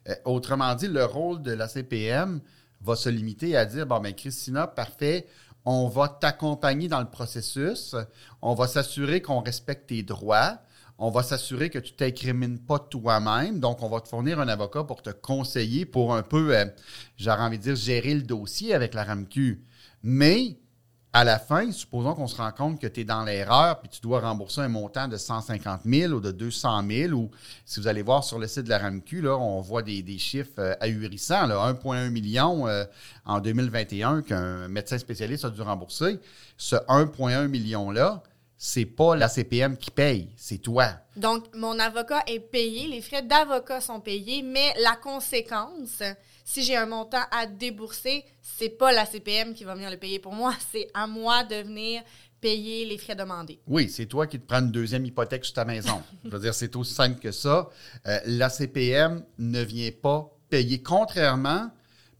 Euh, 0.08 0.14
autrement 0.24 0.74
dit, 0.74 0.88
le 0.88 1.04
rôle 1.04 1.42
de 1.42 1.52
la 1.52 1.68
CPM 1.68 2.40
va 2.80 2.96
se 2.96 3.10
limiter 3.10 3.56
à 3.56 3.66
dire, 3.66 3.86
bon, 3.86 4.00
ben 4.00 4.14
Christina, 4.14 4.66
parfait, 4.66 5.26
on 5.66 5.88
va 5.88 6.08
t'accompagner 6.08 6.88
dans 6.88 7.00
le 7.00 7.08
processus, 7.08 7.94
on 8.42 8.54
va 8.54 8.66
s'assurer 8.66 9.20
qu'on 9.22 9.40
respecte 9.40 9.88
tes 9.88 10.02
droits, 10.02 10.58
on 10.98 11.10
va 11.10 11.22
s'assurer 11.22 11.70
que 11.70 11.78
tu 11.78 11.92
ne 11.92 11.96
t'incrimines 11.96 12.58
pas 12.58 12.78
toi-même. 12.78 13.60
Donc, 13.60 13.82
on 13.82 13.88
va 13.88 14.00
te 14.00 14.08
fournir 14.08 14.40
un 14.40 14.48
avocat 14.48 14.84
pour 14.84 15.02
te 15.02 15.10
conseiller, 15.10 15.86
pour 15.86 16.14
un 16.14 16.22
peu, 16.22 16.56
euh, 16.56 16.66
j'aurais 17.16 17.42
envie 17.42 17.58
de 17.58 17.64
dire, 17.64 17.76
gérer 17.76 18.14
le 18.14 18.22
dossier 18.22 18.74
avec 18.74 18.94
la 18.94 19.04
RAMQ. 19.04 19.64
Mais, 20.02 20.58
à 21.16 21.22
la 21.22 21.38
fin, 21.38 21.70
supposons 21.70 22.12
qu'on 22.14 22.26
se 22.26 22.36
rend 22.36 22.50
compte 22.50 22.80
que 22.80 22.88
tu 22.88 23.02
es 23.02 23.04
dans 23.04 23.22
l'erreur 23.22 23.78
puis 23.78 23.88
tu 23.88 24.00
dois 24.00 24.18
rembourser 24.18 24.62
un 24.62 24.68
montant 24.68 25.06
de 25.06 25.16
150 25.16 25.82
000 25.84 26.12
ou 26.12 26.18
de 26.18 26.32
200 26.32 26.82
000 26.90 27.12
ou 27.12 27.30
si 27.64 27.78
vous 27.78 27.86
allez 27.86 28.02
voir 28.02 28.24
sur 28.24 28.40
le 28.40 28.48
site 28.48 28.64
de 28.64 28.70
la 28.70 28.80
RAMQ, 28.80 29.22
là, 29.22 29.36
on 29.38 29.60
voit 29.60 29.82
des, 29.82 30.18
chiffres 30.18 30.58
euh, 30.58 30.74
ahurissants, 30.80 31.46
1,1 31.46 32.10
million 32.10 32.66
euh, 32.66 32.84
en 33.24 33.38
2021 33.38 34.22
qu'un 34.22 34.66
médecin 34.66 34.98
spécialiste 34.98 35.44
a 35.44 35.50
dû 35.50 35.62
rembourser. 35.62 36.18
Ce 36.56 36.74
1,1 36.74 37.46
million-là, 37.46 38.20
c'est 38.66 38.86
pas 38.86 39.14
la 39.14 39.28
CPM 39.28 39.76
qui 39.76 39.90
paye, 39.90 40.30
c'est 40.36 40.56
toi. 40.56 40.88
Donc, 41.16 41.54
mon 41.54 41.78
avocat 41.78 42.22
est 42.26 42.40
payé, 42.40 42.88
les 42.88 43.02
frais 43.02 43.22
d'avocat 43.22 43.82
sont 43.82 44.00
payés, 44.00 44.40
mais 44.40 44.72
la 44.82 44.96
conséquence, 44.96 46.02
si 46.46 46.62
j'ai 46.62 46.74
un 46.74 46.86
montant 46.86 47.24
à 47.30 47.44
débourser, 47.44 48.24
c'est 48.40 48.70
pas 48.70 48.90
la 48.90 49.04
CPM 49.04 49.52
qui 49.52 49.64
va 49.64 49.74
venir 49.74 49.90
le 49.90 49.98
payer 49.98 50.18
pour 50.18 50.32
moi, 50.32 50.54
c'est 50.72 50.88
à 50.94 51.06
moi 51.06 51.44
de 51.44 51.56
venir 51.56 52.02
payer 52.40 52.86
les 52.86 52.96
frais 52.96 53.14
demandés. 53.14 53.60
Oui, 53.66 53.90
c'est 53.90 54.06
toi 54.06 54.26
qui 54.26 54.40
te 54.40 54.46
prends 54.46 54.60
une 54.60 54.72
deuxième 54.72 55.04
hypothèque 55.04 55.44
sur 55.44 55.52
ta 55.52 55.66
maison. 55.66 56.02
Je 56.24 56.30
veux 56.30 56.40
dire, 56.40 56.54
c'est 56.54 56.74
aussi 56.74 56.94
simple 56.94 57.20
que 57.20 57.32
ça. 57.32 57.68
Euh, 58.06 58.18
la 58.24 58.48
CPM 58.48 59.26
ne 59.36 59.60
vient 59.60 59.90
pas 59.90 60.34
payer, 60.48 60.82
contrairement 60.82 61.70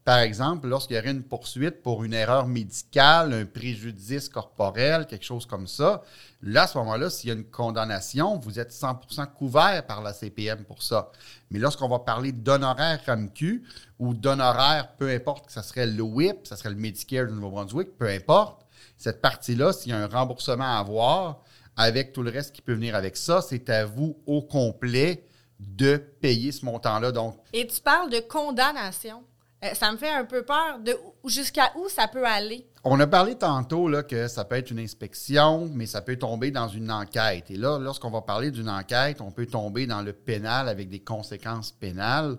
par 0.04 0.18
exemple, 0.18 0.68
lorsqu'il 0.68 0.96
y 0.96 0.98
aurait 0.98 1.12
une 1.12 1.22
poursuite 1.22 1.82
pour 1.82 2.04
une 2.04 2.12
erreur 2.12 2.46
médicale, 2.46 3.32
un 3.32 3.46
préjudice 3.46 4.28
corporel, 4.28 5.06
quelque 5.06 5.24
chose 5.24 5.46
comme 5.46 5.66
ça, 5.66 6.02
là, 6.42 6.64
à 6.64 6.66
ce 6.66 6.76
moment-là, 6.76 7.08
s'il 7.08 7.28
y 7.28 7.32
a 7.32 7.34
une 7.34 7.46
condamnation, 7.46 8.38
vous 8.38 8.58
êtes 8.60 8.70
100% 8.70 9.32
couvert 9.32 9.86
par 9.86 10.02
la 10.02 10.12
CPM 10.12 10.64
pour 10.64 10.82
ça. 10.82 11.10
Mais 11.50 11.58
lorsqu'on 11.58 11.88
va 11.88 12.00
parler 12.00 12.32
d'honoraires 12.32 13.00
RAMQ 13.06 13.64
ou 13.98 14.12
d'honoraires, 14.12 14.92
peu 14.98 15.08
importe 15.08 15.46
que 15.46 15.52
ce 15.52 15.62
serait 15.62 15.86
le 15.86 16.02
WIP, 16.02 16.46
ça 16.46 16.56
serait 16.56 16.70
le 16.70 16.76
Medicare 16.76 17.26
du 17.26 17.32
Nouveau-Brunswick, 17.32 17.96
peu 17.96 18.08
importe, 18.08 18.66
cette 18.98 19.22
partie-là, 19.22 19.72
s'il 19.72 19.92
y 19.92 19.94
a 19.94 19.98
un 19.98 20.06
remboursement 20.06 20.76
à 20.76 20.80
avoir, 20.80 21.40
avec 21.76 22.12
tout 22.12 22.22
le 22.22 22.30
reste 22.30 22.54
qui 22.54 22.60
peut 22.60 22.74
venir 22.74 22.94
avec 22.94 23.16
ça, 23.16 23.40
c'est 23.40 23.70
à 23.70 23.86
vous 23.86 24.18
au 24.26 24.42
complet 24.42 25.26
de 25.58 25.96
payer 25.96 26.52
ce 26.52 26.64
montant-là. 26.66 27.10
Donc, 27.10 27.36
Et 27.54 27.66
tu 27.66 27.80
parles 27.80 28.10
de 28.10 28.20
condamnation. 28.20 29.24
Euh, 29.64 29.74
ça 29.74 29.90
me 29.92 29.96
fait 29.96 30.11
un 30.11 30.24
peu 30.24 30.42
peur 30.42 30.79
de 30.85 30.96
jusqu'à 31.27 31.72
où 31.77 31.88
ça 31.88 32.09
peut 32.09 32.27
aller. 32.27 32.66
On 32.85 33.00
a 33.00 33.07
parlé 33.07 33.35
tantôt 33.35 33.88
là, 33.88 34.03
que 34.03 34.29
ça 34.29 34.44
peut 34.44 34.57
être 34.57 34.70
une 34.70 34.79
inspection, 34.79 35.70
mais 35.72 35.87
ça 35.87 36.03
peut 36.03 36.16
tomber 36.16 36.50
dans 36.50 36.68
une 36.68 36.90
enquête. 36.90 37.50
Et 37.50 37.57
là, 37.57 37.79
lorsqu'on 37.79 38.11
va 38.11 38.20
parler 38.20 38.50
d'une 38.50 38.68
enquête, 38.68 39.20
on 39.20 39.31
peut 39.31 39.46
tomber 39.46 39.87
dans 39.87 40.03
le 40.03 40.12
pénal 40.12 40.68
avec 40.68 40.90
des 40.90 41.00
conséquences 41.00 41.72
pénales. 41.72 42.37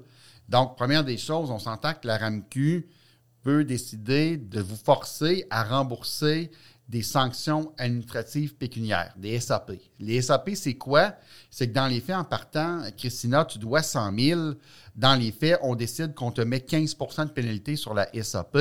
Donc, 0.50 0.76
première 0.78 1.04
des 1.04 1.18
choses, 1.18 1.50
on 1.50 1.58
s'entend 1.58 1.94
que 1.94 2.06
la 2.06 2.18
RAMQ 2.18 2.88
peut 3.42 3.64
décider 3.64 4.38
de 4.38 4.62
vous 4.62 4.76
forcer 4.76 5.48
à 5.50 5.64
rembourser 5.64 6.52
des 6.88 7.02
sanctions 7.02 7.74
administratives 7.78 8.56
pécuniaires, 8.56 9.13
des 9.17 9.39
SAP. 9.39 9.74
Les 10.00 10.21
SAP, 10.21 10.52
c'est 10.54 10.76
quoi? 10.76 11.15
C'est 11.50 11.69
que 11.69 11.74
dans 11.74 11.88
les 11.88 12.00
faits, 12.00 12.15
en 12.15 12.24
partant, 12.24 12.82
Christina, 12.95 13.43
tu 13.43 13.58
dois 13.58 13.82
100 13.82 14.17
000. 14.17 14.41
Dans 14.95 15.15
les 15.15 15.32
faits, 15.32 15.60
on 15.63 15.76
décide 15.76 16.13
qu'on 16.13 16.32
te 16.32 16.41
met 16.41 16.60
15% 16.60 17.26
de 17.26 17.32
pénalité 17.32 17.76
sur 17.76 17.93
la 17.93 18.08
SAP. 18.21 18.58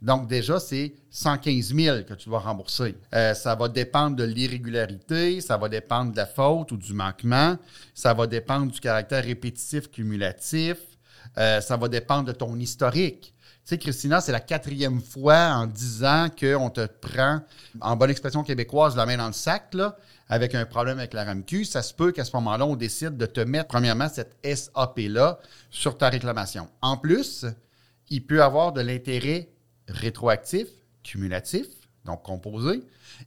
Donc, 0.00 0.28
déjà, 0.28 0.60
c'est 0.60 0.94
115 1.10 1.74
000 1.74 2.02
que 2.04 2.14
tu 2.14 2.28
dois 2.28 2.38
rembourser. 2.38 2.94
Euh, 3.12 3.34
ça 3.34 3.56
va 3.56 3.68
dépendre 3.68 4.16
de 4.16 4.24
l'irrégularité, 4.24 5.40
ça 5.40 5.56
va 5.56 5.68
dépendre 5.68 6.12
de 6.12 6.16
la 6.16 6.26
faute 6.26 6.70
ou 6.72 6.76
du 6.76 6.92
manquement, 6.92 7.56
ça 7.92 8.14
va 8.14 8.26
dépendre 8.26 8.70
du 8.70 8.80
caractère 8.80 9.24
répétitif 9.24 9.90
cumulatif, 9.90 10.76
euh, 11.38 11.60
ça 11.60 11.76
va 11.76 11.88
dépendre 11.88 12.24
de 12.24 12.32
ton 12.32 12.56
historique. 12.56 13.33
Sais, 13.64 13.78
Christina, 13.78 14.20
c'est 14.20 14.32
la 14.32 14.40
quatrième 14.40 15.00
fois 15.00 15.54
en 15.54 15.66
dix 15.66 16.04
ans 16.04 16.28
qu'on 16.28 16.68
te 16.68 16.84
prend, 16.84 17.40
en 17.80 17.96
bonne 17.96 18.10
expression 18.10 18.42
québécoise, 18.42 18.94
la 18.94 19.06
main 19.06 19.16
dans 19.16 19.26
le 19.26 19.32
sac, 19.32 19.72
là, 19.72 19.96
avec 20.28 20.54
un 20.54 20.66
problème 20.66 20.98
avec 20.98 21.14
la 21.14 21.24
RAMQ. 21.24 21.64
Ça 21.64 21.80
se 21.80 21.94
peut 21.94 22.12
qu'à 22.12 22.24
ce 22.24 22.36
moment-là, 22.36 22.66
on 22.66 22.76
décide 22.76 23.16
de 23.16 23.24
te 23.24 23.40
mettre, 23.40 23.68
premièrement, 23.68 24.10
cette 24.10 24.36
SAP-là 24.44 25.38
sur 25.70 25.96
ta 25.96 26.10
réclamation. 26.10 26.68
En 26.82 26.98
plus, 26.98 27.46
il 28.10 28.26
peut 28.26 28.42
avoir 28.42 28.74
de 28.74 28.82
l'intérêt 28.82 29.48
rétroactif, 29.88 30.66
cumulatif, 31.02 31.66
donc 32.04 32.22
composé. 32.22 32.82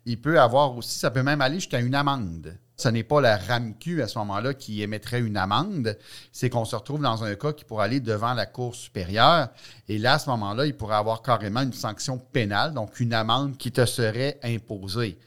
Il 0.05 0.21
peut 0.21 0.39
avoir 0.39 0.75
aussi, 0.75 0.97
ça 0.97 1.11
peut 1.11 1.23
même 1.23 1.41
aller 1.41 1.55
jusqu'à 1.55 1.79
une 1.79 1.95
amende. 1.95 2.57
Ce 2.75 2.89
n'est 2.89 3.03
pas 3.03 3.21
la 3.21 3.37
RAMQ 3.37 4.03
à 4.03 4.07
ce 4.07 4.19
moment-là 4.19 4.53
qui 4.53 4.83
émettrait 4.83 5.19
une 5.19 5.35
amende, 5.35 5.97
c'est 6.31 6.51
qu'on 6.51 6.63
se 6.63 6.75
retrouve 6.75 7.01
dans 7.01 7.23
un 7.23 7.33
cas 7.33 7.51
qui 7.51 7.65
pourrait 7.65 7.85
aller 7.85 7.99
devant 7.99 8.35
la 8.35 8.45
Cour 8.45 8.75
supérieure. 8.75 9.49
Et 9.89 9.97
là, 9.97 10.13
à 10.13 10.19
ce 10.19 10.29
moment-là, 10.29 10.67
il 10.67 10.77
pourrait 10.77 10.97
avoir 10.97 11.23
carrément 11.23 11.61
une 11.61 11.73
sanction 11.73 12.19
pénale, 12.19 12.75
donc 12.75 12.99
une 12.99 13.13
amende 13.13 13.57
qui 13.57 13.71
te 13.71 13.83
serait 13.87 14.39
imposée. 14.43 15.17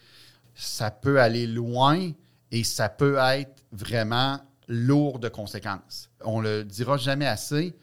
Ça 0.54 0.92
peut 0.92 1.20
aller 1.20 1.46
loin 1.46 2.12
Et 2.52 2.64
ça 2.64 2.88
peut 2.88 3.16
être 3.16 3.62
vraiment 3.72 4.40
lourd 4.66 5.18
de 5.18 5.28
conséquences. 5.28 6.10
On 6.24 6.40
le 6.40 6.64
dira 6.64 6.96
jamais 6.96 7.26
assez. 7.26 7.76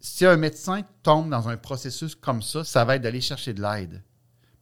Si 0.00 0.24
un 0.24 0.36
médecin 0.36 0.82
tombe 1.02 1.30
dans 1.30 1.48
un 1.48 1.56
processus 1.56 2.14
comme 2.14 2.42
ça, 2.42 2.62
ça 2.62 2.84
va 2.84 2.96
être 2.96 3.02
d'aller 3.02 3.20
chercher 3.20 3.52
de 3.52 3.62
l'aide. 3.62 4.02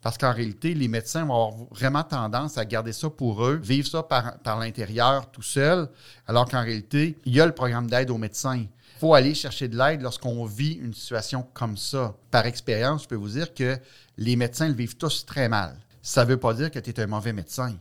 Parce 0.05 0.19
qu'en 0.19 0.35
réalité, 0.35 0.75
les 0.75 0.87
médecins 0.87 1.25
vont 1.25 1.35
avoir 1.35 1.67
vraiment 1.71 2.03
tendance 2.03 2.59
à 2.59 2.67
garder 2.67 2.93
ça 2.93 3.09
pour 3.09 3.43
eux, 3.47 3.57
vivre 3.57 3.89
ça 3.89 4.03
par, 4.03 4.59
l'intérieur 4.61 5.31
tout 5.31 5.41
seul, 5.41 5.89
alors 6.27 6.47
qu'en 6.47 6.63
réalité, 6.63 7.17
il 7.25 7.35
y 7.35 7.41
a 7.41 7.47
le 7.47 7.55
programme 7.55 7.89
d'aide 7.89 8.11
aux 8.11 8.19
médecins. 8.19 8.59
Il 8.59 9.01
faut 9.01 9.15
aller 9.15 9.33
chercher 9.35 9.67
de 9.67 9.79
l'aide 9.79 10.03
lorsqu'on 10.03 10.45
vit 10.45 10.75
une 10.75 10.93
situation 10.93 11.47
comme 11.55 11.79
ça. 11.79 12.15
Par 12.31 12.45
expérience, 12.45 13.05
je 13.05 13.09
peux 13.09 13.15
vous 13.15 13.31
dire 13.31 13.55
que 13.55 13.79
les 14.19 14.37
médecins 14.37 14.69
le 14.69 14.75
vivent 14.75 14.99
tous 14.99 15.25
très 15.25 15.49
mal. 15.49 15.75
Ça 16.03 16.27
ne 16.27 16.29
veut 16.29 16.37
pas 16.37 16.53
dire 16.53 16.71
que 16.71 16.81
tu 16.81 16.91
es 16.91 17.01
un 17.01 17.07
mauvais 17.07 17.33
médecin. 17.33 17.75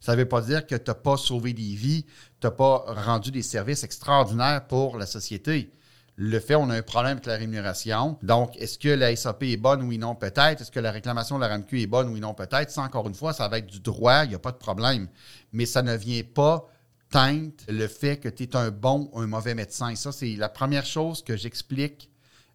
Ça 0.00 0.12
ne 0.12 0.16
veut 0.16 0.28
pas 0.28 0.40
dire 0.40 0.66
que 0.66 0.74
tu 0.74 0.90
n'as 0.90 0.94
pas 0.94 1.16
sauvé 1.16 1.52
des 1.52 1.76
vies, 1.76 2.04
tu 2.40 2.46
n'as 2.48 2.50
pas 2.50 2.78
rendu 2.88 3.30
des 3.30 3.42
services 3.42 3.84
extraordinaires 3.84 4.66
pour 4.66 4.98
la 4.98 5.06
société. 5.06 5.70
Le 6.16 6.38
fait, 6.40 6.54
on 6.54 6.68
a 6.68 6.76
un 6.76 6.82
problème 6.82 7.12
avec 7.12 7.26
la 7.26 7.36
rémunération. 7.36 8.18
Donc, 8.22 8.56
est-ce 8.58 8.78
que 8.78 8.88
la 8.88 9.16
SAP 9.16 9.44
est 9.44 9.56
bonne, 9.56 9.82
oui, 9.82 9.96
non, 9.98 10.14
peut-être? 10.14 10.60
Est-ce 10.60 10.70
que 10.70 10.80
la 10.80 10.90
réclamation 10.90 11.36
de 11.36 11.40
la 11.40 11.48
RAMQ 11.48 11.80
est 11.80 11.86
bonne, 11.86 12.10
oui, 12.10 12.20
non, 12.20 12.34
peut-être? 12.34 12.70
Ça, 12.70 12.82
encore 12.82 13.08
une 13.08 13.14
fois, 13.14 13.32
ça 13.32 13.48
va 13.48 13.58
être 13.58 13.66
du 13.66 13.80
droit, 13.80 14.24
il 14.24 14.28
n'y 14.28 14.34
a 14.34 14.38
pas 14.38 14.52
de 14.52 14.58
problème. 14.58 15.08
Mais 15.52 15.64
ça 15.64 15.82
ne 15.82 15.96
vient 15.96 16.22
pas 16.22 16.68
teinte 17.10 17.64
le 17.68 17.88
fait 17.88 18.18
que 18.18 18.28
tu 18.28 18.42
es 18.42 18.56
un 18.56 18.70
bon 18.70 19.08
ou 19.12 19.20
un 19.20 19.26
mauvais 19.26 19.54
médecin. 19.54 19.94
Ça, 19.94 20.12
c'est 20.12 20.36
la 20.36 20.48
première 20.48 20.86
chose 20.86 21.22
que 21.22 21.36
j'explique 21.36 22.10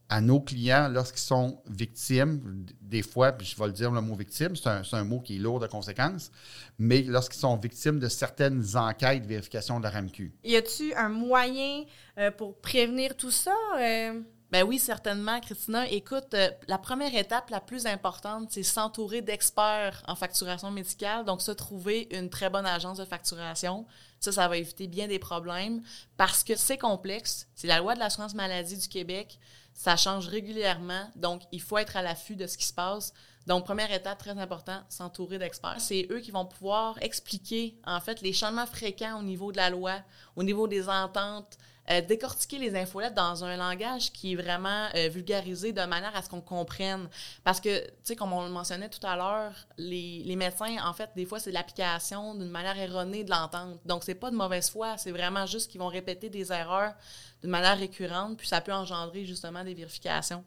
à 0.09 0.21
nos 0.21 0.39
clients 0.39 0.87
lorsqu'ils 0.87 1.19
sont 1.19 1.61
victimes, 1.67 2.65
des 2.81 3.01
fois, 3.01 3.33
puis 3.33 3.45
je 3.45 3.57
vais 3.57 3.67
le 3.67 3.73
dire 3.73 3.91
le 3.91 4.01
mot 4.01 4.15
victime, 4.15 4.55
c'est 4.55 4.69
un, 4.69 4.81
un, 4.93 5.03
mot 5.03 5.19
qui 5.19 5.35
est 5.35 5.39
lourd 5.39 5.59
de 5.59 5.67
conséquences, 5.67 6.31
mais 6.79 7.01
lorsqu'ils 7.01 7.39
sont 7.39 7.57
victimes 7.57 7.99
de 7.99 8.07
certaines 8.07 8.63
enquêtes 8.75 9.23
de 9.23 9.27
vérification 9.27 9.79
de 9.79 9.83
la 9.83 9.89
RAMQ. 9.89 10.33
Y 10.43 10.55
a-t-il 10.55 10.93
un 10.93 11.09
moyen 11.09 11.83
euh, 12.17 12.31
pour 12.31 12.57
prévenir 12.59 13.17
tout 13.17 13.31
ça? 13.31 13.55
Euh? 13.79 14.21
Ben 14.49 14.63
oui, 14.63 14.79
certainement, 14.79 15.41
Christina. 15.41 15.89
Écoute, 15.89 16.33
euh, 16.33 16.49
la 16.69 16.77
première 16.77 17.13
étape 17.13 17.49
la 17.49 17.59
plus 17.59 17.85
importante, 17.85 18.47
c'est 18.49 18.63
s'entourer 18.63 19.21
d'experts 19.21 20.01
en 20.07 20.15
facturation 20.15 20.71
médicale, 20.71 21.25
donc 21.25 21.41
se 21.41 21.51
trouver 21.51 22.07
une 22.11 22.29
très 22.29 22.49
bonne 22.49 22.65
agence 22.65 22.97
de 22.97 23.03
facturation. 23.03 23.85
Ça, 24.21 24.31
ça 24.31 24.47
va 24.47 24.55
éviter 24.55 24.87
bien 24.87 25.07
des 25.07 25.19
problèmes 25.19 25.81
parce 26.15 26.45
que 26.45 26.55
c'est 26.55 26.77
complexe. 26.77 27.47
C'est 27.55 27.67
la 27.67 27.79
loi 27.79 27.93
de 27.93 27.99
l'assurance 27.99 28.33
maladie 28.35 28.77
du 28.77 28.87
Québec. 28.87 29.37
Ça 29.77 29.95
change 29.95 30.27
régulièrement, 30.27 31.07
donc 31.15 31.43
il 31.51 31.61
faut 31.61 31.77
être 31.77 31.97
à 31.97 32.01
l'affût 32.01 32.35
de 32.35 32.47
ce 32.47 32.57
qui 32.57 32.65
se 32.65 32.73
passe. 32.73 33.13
Donc, 33.47 33.63
première 33.63 33.91
étape 33.93 34.17
très 34.17 34.37
important, 34.37 34.81
s'entourer 34.89 35.39
d'experts. 35.39 35.79
C'est 35.79 36.05
eux 36.11 36.19
qui 36.19 36.31
vont 36.31 36.45
pouvoir 36.45 37.01
expliquer, 37.01 37.79
en 37.85 38.01
fait, 38.01 38.21
les 38.21 38.33
changements 38.33 38.65
fréquents 38.65 39.17
au 39.17 39.23
niveau 39.23 39.53
de 39.53 39.57
la 39.57 39.69
loi, 39.69 40.01
au 40.35 40.43
niveau 40.43 40.67
des 40.67 40.89
ententes, 40.89 41.57
euh, 41.89 42.01
décortiquer 42.01 42.57
les 42.57 42.75
infolettes 42.75 43.13
dans 43.13 43.45
un 43.45 43.55
langage 43.55 44.11
qui 44.11 44.33
est 44.33 44.35
vraiment 44.35 44.89
euh, 44.95 45.07
vulgarisé 45.07 45.71
de 45.71 45.81
manière 45.85 46.13
à 46.13 46.21
ce 46.21 46.27
qu'on 46.27 46.41
comprenne. 46.41 47.07
Parce 47.45 47.61
que, 47.61 47.85
tu 47.85 47.93
sais, 48.03 48.15
comme 48.17 48.33
on 48.33 48.43
le 48.43 48.49
mentionnait 48.49 48.89
tout 48.89 49.07
à 49.07 49.15
l'heure, 49.15 49.53
les, 49.77 50.23
les, 50.25 50.35
médecins, 50.35 50.75
en 50.85 50.91
fait, 50.91 51.11
des 51.15 51.25
fois, 51.25 51.39
c'est 51.39 51.53
l'application 51.53 52.35
d'une 52.35 52.49
manière 52.49 52.77
erronée 52.77 53.23
de 53.23 53.31
l'entente. 53.31 53.79
Donc, 53.85 54.03
c'est 54.03 54.15
pas 54.15 54.29
de 54.29 54.35
mauvaise 54.35 54.69
foi, 54.69 54.97
c'est 54.97 55.11
vraiment 55.11 55.45
juste 55.45 55.71
qu'ils 55.71 55.79
vont 55.79 55.87
répéter 55.87 56.29
des 56.29 56.51
erreurs 56.51 56.93
d'une 57.39 57.51
manière 57.51 57.77
récurrente, 57.77 58.37
puis 58.37 58.47
ça 58.49 58.59
peut 58.59 58.73
engendrer 58.73 59.23
justement 59.23 59.63
des 59.63 59.73
vérifications. 59.73 60.43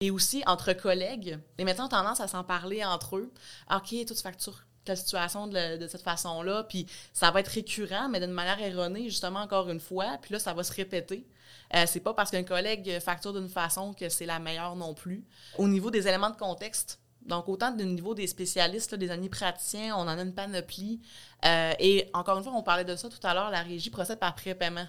Et 0.00 0.10
aussi, 0.10 0.42
entre 0.46 0.72
collègues, 0.72 1.38
les 1.58 1.64
médecins 1.64 1.86
ont 1.86 1.88
tendance 1.88 2.20
à 2.20 2.28
s'en 2.28 2.44
parler 2.44 2.84
entre 2.84 3.16
eux. 3.16 3.32
OK, 3.70 3.94
toute 4.06 4.20
facture 4.20 4.64
telle 4.84 4.96
situation 4.98 5.46
de, 5.46 5.86
cette 5.88 6.02
façon-là, 6.02 6.64
puis 6.64 6.86
ça 7.12 7.30
va 7.30 7.40
être 7.40 7.48
récurrent, 7.48 8.08
mais 8.08 8.20
d'une 8.20 8.32
manière 8.32 8.60
erronée, 8.60 9.04
justement, 9.04 9.40
encore 9.40 9.70
une 9.70 9.80
fois, 9.80 10.18
puis 10.20 10.32
là, 10.34 10.38
ça 10.38 10.52
va 10.52 10.62
se 10.62 10.72
répéter. 10.72 11.26
Euh, 11.74 11.84
c'est 11.86 12.00
pas 12.00 12.12
parce 12.12 12.30
qu'un 12.30 12.42
collègue 12.44 13.00
facture 13.00 13.32
d'une 13.32 13.48
façon 13.48 13.94
que 13.94 14.08
c'est 14.08 14.26
la 14.26 14.38
meilleure 14.38 14.76
non 14.76 14.94
plus. 14.94 15.24
Au 15.56 15.66
niveau 15.66 15.90
des 15.90 16.06
éléments 16.06 16.30
de 16.30 16.36
contexte, 16.36 17.00
donc 17.24 17.48
autant 17.48 17.70
du 17.70 17.84
niveau 17.86 18.14
des 18.14 18.26
spécialistes, 18.26 18.94
des 18.94 19.10
amis 19.10 19.30
praticiens, 19.30 19.96
on 19.96 20.02
en 20.02 20.18
a 20.18 20.22
une 20.22 20.34
panoplie. 20.34 21.00
Euh, 21.44 21.72
et 21.78 22.10
encore 22.12 22.36
une 22.36 22.44
fois, 22.44 22.52
on 22.54 22.62
parlait 22.62 22.84
de 22.84 22.94
ça 22.96 23.08
tout 23.08 23.26
à 23.26 23.32
l'heure, 23.32 23.50
la 23.50 23.62
régie 23.62 23.90
procède 23.90 24.18
par 24.18 24.34
prépaiement. 24.34 24.86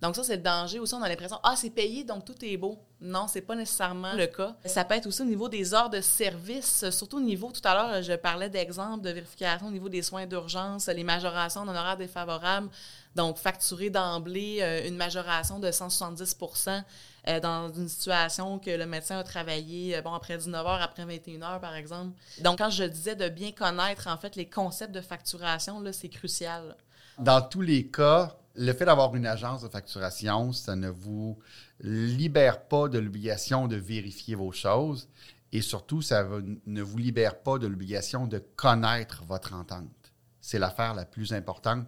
Donc 0.00 0.16
ça, 0.16 0.24
c'est 0.24 0.36
le 0.36 0.42
danger 0.42 0.78
aussi. 0.78 0.94
On 0.94 1.02
a 1.02 1.08
l'impression, 1.08 1.38
ah, 1.42 1.54
c'est 1.56 1.70
payé, 1.70 2.04
donc 2.04 2.24
tout 2.24 2.34
est 2.42 2.56
beau. 2.56 2.78
Non, 3.02 3.26
c'est 3.28 3.42
pas 3.42 3.54
nécessairement 3.54 4.14
le 4.14 4.26
cas. 4.26 4.56
Ça 4.64 4.84
peut 4.84 4.94
être 4.94 5.06
aussi 5.06 5.22
au 5.22 5.26
niveau 5.26 5.48
des 5.48 5.74
heures 5.74 5.90
de 5.90 6.00
service, 6.00 6.88
surtout 6.90 7.18
au 7.18 7.20
niveau, 7.20 7.50
tout 7.50 7.60
à 7.64 7.74
l'heure, 7.74 8.02
je 8.02 8.14
parlais 8.14 8.48
d'exemples 8.48 9.04
de 9.04 9.10
vérification 9.10 9.68
au 9.68 9.70
niveau 9.70 9.88
des 9.88 10.02
soins 10.02 10.26
d'urgence, 10.26 10.86
les 10.88 11.04
majorations 11.04 11.66
d'honoraires 11.66 11.96
défavorables. 11.98 12.68
Donc, 13.14 13.38
facturer 13.38 13.90
d'emblée 13.90 14.58
euh, 14.60 14.86
une 14.86 14.96
majoration 14.96 15.58
de 15.58 15.68
170% 15.68 16.82
euh, 17.28 17.40
dans 17.40 17.72
une 17.72 17.88
situation 17.88 18.58
que 18.58 18.70
le 18.70 18.86
médecin 18.86 19.18
a 19.18 19.24
travaillé, 19.24 19.96
euh, 19.96 20.02
bon, 20.02 20.14
après 20.14 20.38
19 20.38 20.66
heures, 20.66 20.80
après 20.80 21.04
21 21.04 21.42
heures, 21.42 21.60
par 21.60 21.74
exemple. 21.74 22.16
Donc, 22.40 22.58
quand 22.58 22.70
je 22.70 22.84
disais 22.84 23.16
de 23.16 23.28
bien 23.28 23.50
connaître, 23.50 24.06
en 24.06 24.16
fait, 24.16 24.36
les 24.36 24.48
concepts 24.48 24.92
de 24.92 25.00
facturation, 25.00 25.80
là, 25.80 25.92
c'est 25.92 26.08
crucial. 26.08 26.76
Dans 27.18 27.42
tous 27.42 27.62
les 27.62 27.88
cas, 27.88 28.36
le 28.54 28.72
fait 28.72 28.84
d'avoir 28.84 29.14
une 29.14 29.26
agence 29.26 29.62
de 29.62 29.68
facturation, 29.68 30.52
ça 30.52 30.76
ne 30.76 30.88
vous 30.88 31.38
libère 31.80 32.66
pas 32.66 32.88
de 32.88 32.98
l'obligation 32.98 33.68
de 33.68 33.76
vérifier 33.76 34.34
vos 34.34 34.52
choses 34.52 35.08
et 35.52 35.62
surtout, 35.62 36.00
ça 36.00 36.26
ne 36.66 36.82
vous 36.82 36.98
libère 36.98 37.40
pas 37.40 37.58
de 37.58 37.66
l'obligation 37.66 38.26
de 38.26 38.38
connaître 38.38 39.24
votre 39.24 39.54
entente. 39.54 39.88
C'est 40.40 40.58
l'affaire 40.58 40.94
la 40.94 41.04
plus 41.04 41.32
importante. 41.32 41.86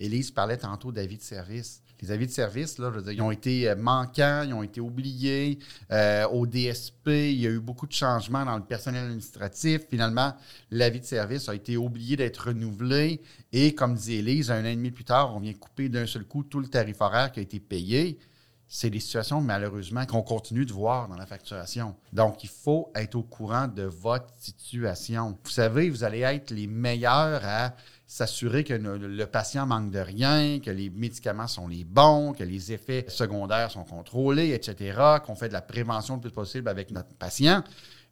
Élise 0.00 0.30
parlait 0.30 0.58
tantôt 0.58 0.92
d'avis 0.92 1.16
de 1.16 1.22
service. 1.22 1.82
Les 2.02 2.10
avis 2.10 2.26
de 2.26 2.32
service, 2.32 2.78
là, 2.78 2.92
ils 3.10 3.22
ont 3.22 3.30
été 3.30 3.68
euh, 3.68 3.76
manquants, 3.76 4.42
ils 4.46 4.52
ont 4.52 4.62
été 4.62 4.80
oubliés. 4.80 5.58
Euh, 5.90 6.26
au 6.28 6.46
DSP, 6.46 7.06
il 7.06 7.40
y 7.40 7.46
a 7.46 7.50
eu 7.50 7.60
beaucoup 7.60 7.86
de 7.86 7.92
changements 7.92 8.44
dans 8.44 8.56
le 8.56 8.64
personnel 8.64 9.04
administratif. 9.04 9.82
Finalement, 9.88 10.34
l'avis 10.70 11.00
de 11.00 11.04
service 11.04 11.48
a 11.48 11.54
été 11.54 11.76
oublié 11.76 12.16
d'être 12.16 12.48
renouvelé. 12.48 13.22
Et 13.52 13.74
comme 13.74 13.94
disait 13.94 14.16
Elise, 14.16 14.50
un 14.50 14.62
an 14.62 14.66
et 14.66 14.76
demi 14.76 14.90
plus 14.90 15.04
tard, 15.04 15.34
on 15.34 15.40
vient 15.40 15.54
couper 15.54 15.88
d'un 15.88 16.06
seul 16.06 16.24
coup 16.24 16.42
tout 16.42 16.60
le 16.60 16.66
tarif 16.66 17.00
horaire 17.00 17.32
qui 17.32 17.40
a 17.40 17.42
été 17.42 17.60
payé. 17.60 18.18
C'est 18.66 18.90
des 18.90 18.98
situations, 18.98 19.40
malheureusement, 19.40 20.04
qu'on 20.04 20.22
continue 20.22 20.66
de 20.66 20.72
voir 20.72 21.08
dans 21.08 21.16
la 21.16 21.26
facturation. 21.26 21.94
Donc, 22.12 22.42
il 22.42 22.48
faut 22.48 22.90
être 22.94 23.14
au 23.14 23.22
courant 23.22 23.68
de 23.68 23.84
votre 23.84 24.34
situation. 24.38 25.38
Vous 25.44 25.50
savez, 25.50 25.90
vous 25.90 26.02
allez 26.02 26.20
être 26.20 26.50
les 26.50 26.66
meilleurs 26.66 27.42
à 27.44 27.74
s'assurer 28.14 28.62
que 28.62 28.74
le, 28.74 29.26
patient 29.26 29.66
manque 29.66 29.90
de 29.90 29.98
rien, 29.98 30.60
que 30.60 30.70
les 30.70 30.88
médicaments 30.88 31.48
sont 31.48 31.66
les 31.66 31.82
bons, 31.82 32.32
que 32.32 32.44
les 32.44 32.70
effets 32.70 33.04
secondaires 33.08 33.72
sont 33.72 33.82
contrôlés, 33.82 34.52
etc., 34.54 34.96
qu'on 35.26 35.34
fait 35.34 35.48
de 35.48 35.52
la 35.52 35.62
prévention 35.62 36.14
le 36.14 36.20
plus 36.20 36.30
possible 36.30 36.68
avec 36.68 36.92
notre 36.92 37.12
patient. 37.16 37.64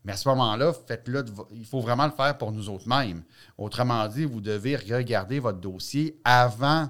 Mais 0.05 0.15
à 0.15 0.17
ce 0.17 0.29
moment-là, 0.31 0.73
faites-le. 0.89 1.25
Il 1.53 1.65
faut 1.65 1.81
vraiment 1.81 2.07
le 2.07 2.11
faire 2.11 2.37
pour 2.37 2.51
nous 2.51 2.69
autres 2.69 2.89
mêmes. 2.89 3.23
Autrement 3.57 4.09
dit, 4.09 4.25
vous 4.25 4.41
devez 4.41 4.75
regarder 4.75 5.39
votre 5.39 5.61
dossier 5.61 6.19
avant 6.25 6.89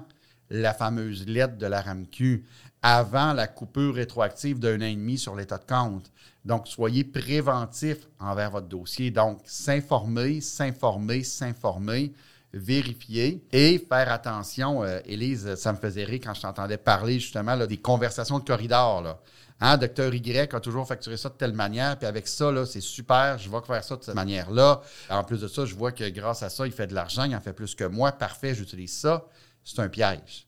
la 0.49 0.73
fameuse 0.73 1.27
lettre 1.27 1.59
de 1.59 1.67
la 1.67 1.83
RAMQ, 1.83 2.43
avant 2.81 3.33
la 3.33 3.45
coupure 3.45 3.93
rétroactive 3.93 4.57
d'un 4.57 4.81
an 4.81 4.85
et 4.85 4.95
demi 4.95 5.19
sur 5.19 5.35
l'état 5.35 5.59
de 5.59 5.65
compte. 5.65 6.11
Donc, 6.45 6.67
soyez 6.67 7.03
préventif 7.03 8.07
envers 8.19 8.49
votre 8.49 8.67
dossier. 8.67 9.11
Donc, 9.11 9.39
s'informer, 9.45 10.41
s'informer, 10.41 11.23
s'informer 11.23 12.11
vérifier 12.53 13.43
et 13.51 13.79
faire 13.79 14.11
attention. 14.11 14.83
Euh, 14.83 14.99
Élise, 15.05 15.55
ça 15.55 15.73
me 15.73 15.77
faisait 15.77 16.03
rire 16.03 16.19
quand 16.23 16.33
je 16.33 16.41
t'entendais 16.41 16.77
parler 16.77 17.19
justement 17.19 17.57
des 17.57 17.77
conversations 17.77 18.39
de 18.39 18.43
corridor. 18.43 19.01
Là. 19.01 19.19
Hein, 19.59 19.77
docteur 19.77 20.13
Y 20.13 20.53
a 20.53 20.59
toujours 20.59 20.87
facturé 20.87 21.15
ça 21.17 21.29
de 21.29 21.35
telle 21.35 21.53
manière, 21.53 21.97
puis 21.97 22.07
avec 22.07 22.27
ça, 22.27 22.51
c'est 22.65 22.81
super, 22.81 23.37
je 23.37 23.49
vais 23.49 23.61
faire 23.65 23.83
ça 23.83 23.95
de 23.95 24.03
cette 24.03 24.15
manière-là. 24.15 24.81
En 25.09 25.23
plus 25.23 25.39
de 25.41 25.47
ça, 25.47 25.65
je 25.65 25.73
vois 25.73 25.91
que 25.91 26.07
grâce 26.09 26.43
à 26.43 26.49
ça, 26.49 26.65
il 26.65 26.73
fait 26.73 26.87
de 26.87 26.93
l'argent, 26.93 27.23
il 27.23 27.35
en 27.35 27.39
fait 27.39 27.53
plus 27.53 27.73
que 27.73 27.85
moi. 27.85 28.11
Parfait, 28.11 28.53
j'utilise 28.53 28.93
ça. 28.93 29.25
C'est 29.63 29.79
un 29.79 29.87
piège. 29.87 30.47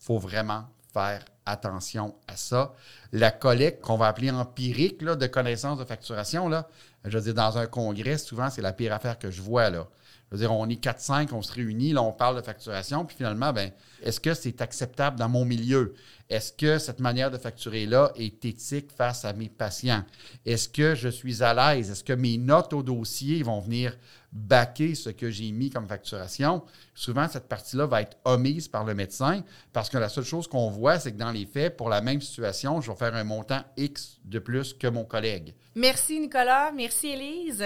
Il 0.00 0.04
faut 0.04 0.18
vraiment 0.18 0.64
faire 0.92 1.24
attention 1.44 2.16
à 2.26 2.36
ça. 2.36 2.74
La 3.12 3.30
collecte 3.30 3.82
qu'on 3.82 3.96
va 3.96 4.08
appeler 4.08 4.30
empirique 4.30 5.00
là, 5.02 5.14
de 5.14 5.26
connaissances 5.26 5.78
de 5.78 5.84
facturation, 5.84 6.48
là, 6.48 6.68
je 7.04 7.16
veux 7.16 7.22
dire, 7.22 7.34
dans 7.34 7.58
un 7.58 7.66
congrès, 7.66 8.18
souvent, 8.18 8.50
c'est 8.50 8.62
la 8.62 8.72
pire 8.72 8.92
affaire 8.92 9.18
que 9.18 9.30
je 9.30 9.42
vois. 9.42 9.70
Là. 9.70 9.86
On 10.32 10.68
est 10.68 10.82
4-5, 10.82 11.32
on 11.32 11.42
se 11.42 11.52
réunit, 11.52 11.92
là, 11.92 12.02
on 12.02 12.12
parle 12.12 12.36
de 12.36 12.42
facturation, 12.42 13.04
puis 13.04 13.16
finalement, 13.16 13.52
ben, 13.52 13.70
est-ce 14.02 14.18
que 14.18 14.34
c'est 14.34 14.60
acceptable 14.60 15.18
dans 15.18 15.28
mon 15.28 15.44
milieu? 15.44 15.94
Est-ce 16.28 16.52
que 16.52 16.78
cette 16.78 16.98
manière 16.98 17.30
de 17.30 17.38
facturer-là 17.38 18.10
est 18.16 18.44
éthique 18.44 18.90
face 18.90 19.24
à 19.24 19.32
mes 19.32 19.48
patients? 19.48 20.02
Est-ce 20.44 20.68
que 20.68 20.96
je 20.96 21.08
suis 21.08 21.44
à 21.44 21.54
l'aise? 21.54 21.90
Est-ce 21.90 22.02
que 22.02 22.12
mes 22.12 22.38
notes 22.38 22.72
au 22.72 22.82
dossier 22.82 23.44
vont 23.44 23.60
venir 23.60 23.96
baquer 24.32 24.96
ce 24.96 25.10
que 25.10 25.30
j'ai 25.30 25.52
mis 25.52 25.70
comme 25.70 25.86
facturation? 25.86 26.64
Souvent, 26.94 27.28
cette 27.28 27.48
partie-là 27.48 27.86
va 27.86 28.02
être 28.02 28.16
omise 28.24 28.66
par 28.66 28.84
le 28.84 28.94
médecin 28.94 29.44
parce 29.72 29.88
que 29.88 29.98
la 29.98 30.08
seule 30.08 30.24
chose 30.24 30.48
qu'on 30.48 30.68
voit, 30.68 30.98
c'est 30.98 31.12
que 31.12 31.18
dans 31.18 31.30
les 31.30 31.46
faits, 31.46 31.76
pour 31.76 31.88
la 31.88 32.00
même 32.00 32.20
situation, 32.20 32.80
je 32.80 32.90
vais 32.90 32.96
faire 32.96 33.14
un 33.14 33.24
montant 33.24 33.62
X 33.76 34.18
de 34.24 34.40
plus 34.40 34.74
que 34.74 34.88
mon 34.88 35.04
collègue. 35.04 35.54
Merci, 35.76 36.18
Nicolas. 36.18 36.72
Merci, 36.72 37.08
Élise. 37.10 37.64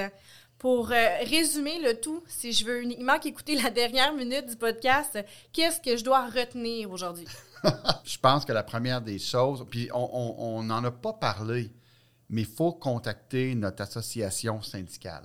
Pour 0.61 0.93
euh, 0.93 1.09
résumer 1.25 1.81
le 1.81 1.99
tout, 1.99 2.23
si 2.29 2.53
je 2.53 2.67
veux 2.67 2.83
uniquement 2.83 3.19
qu'écouter 3.19 3.55
la 3.55 3.71
dernière 3.71 4.13
minute 4.13 4.45
du 4.47 4.57
podcast, 4.57 5.19
qu'est-ce 5.55 5.81
que 5.81 5.97
je 5.97 6.05
dois 6.05 6.27
retenir 6.27 6.91
aujourd'hui? 6.91 7.27
je 8.05 8.19
pense 8.19 8.45
que 8.45 8.53
la 8.53 8.63
première 8.63 9.01
des 9.01 9.19
choses, 9.19 9.67
puis 9.71 9.89
on 9.95 10.63
n'en 10.63 10.85
a 10.85 10.91
pas 10.91 11.15
parlé, 11.15 11.71
mais 12.29 12.43
il 12.43 12.47
faut 12.47 12.73
contacter 12.73 13.55
notre 13.55 13.83
association 13.83 14.61
syndicale. 14.61 15.25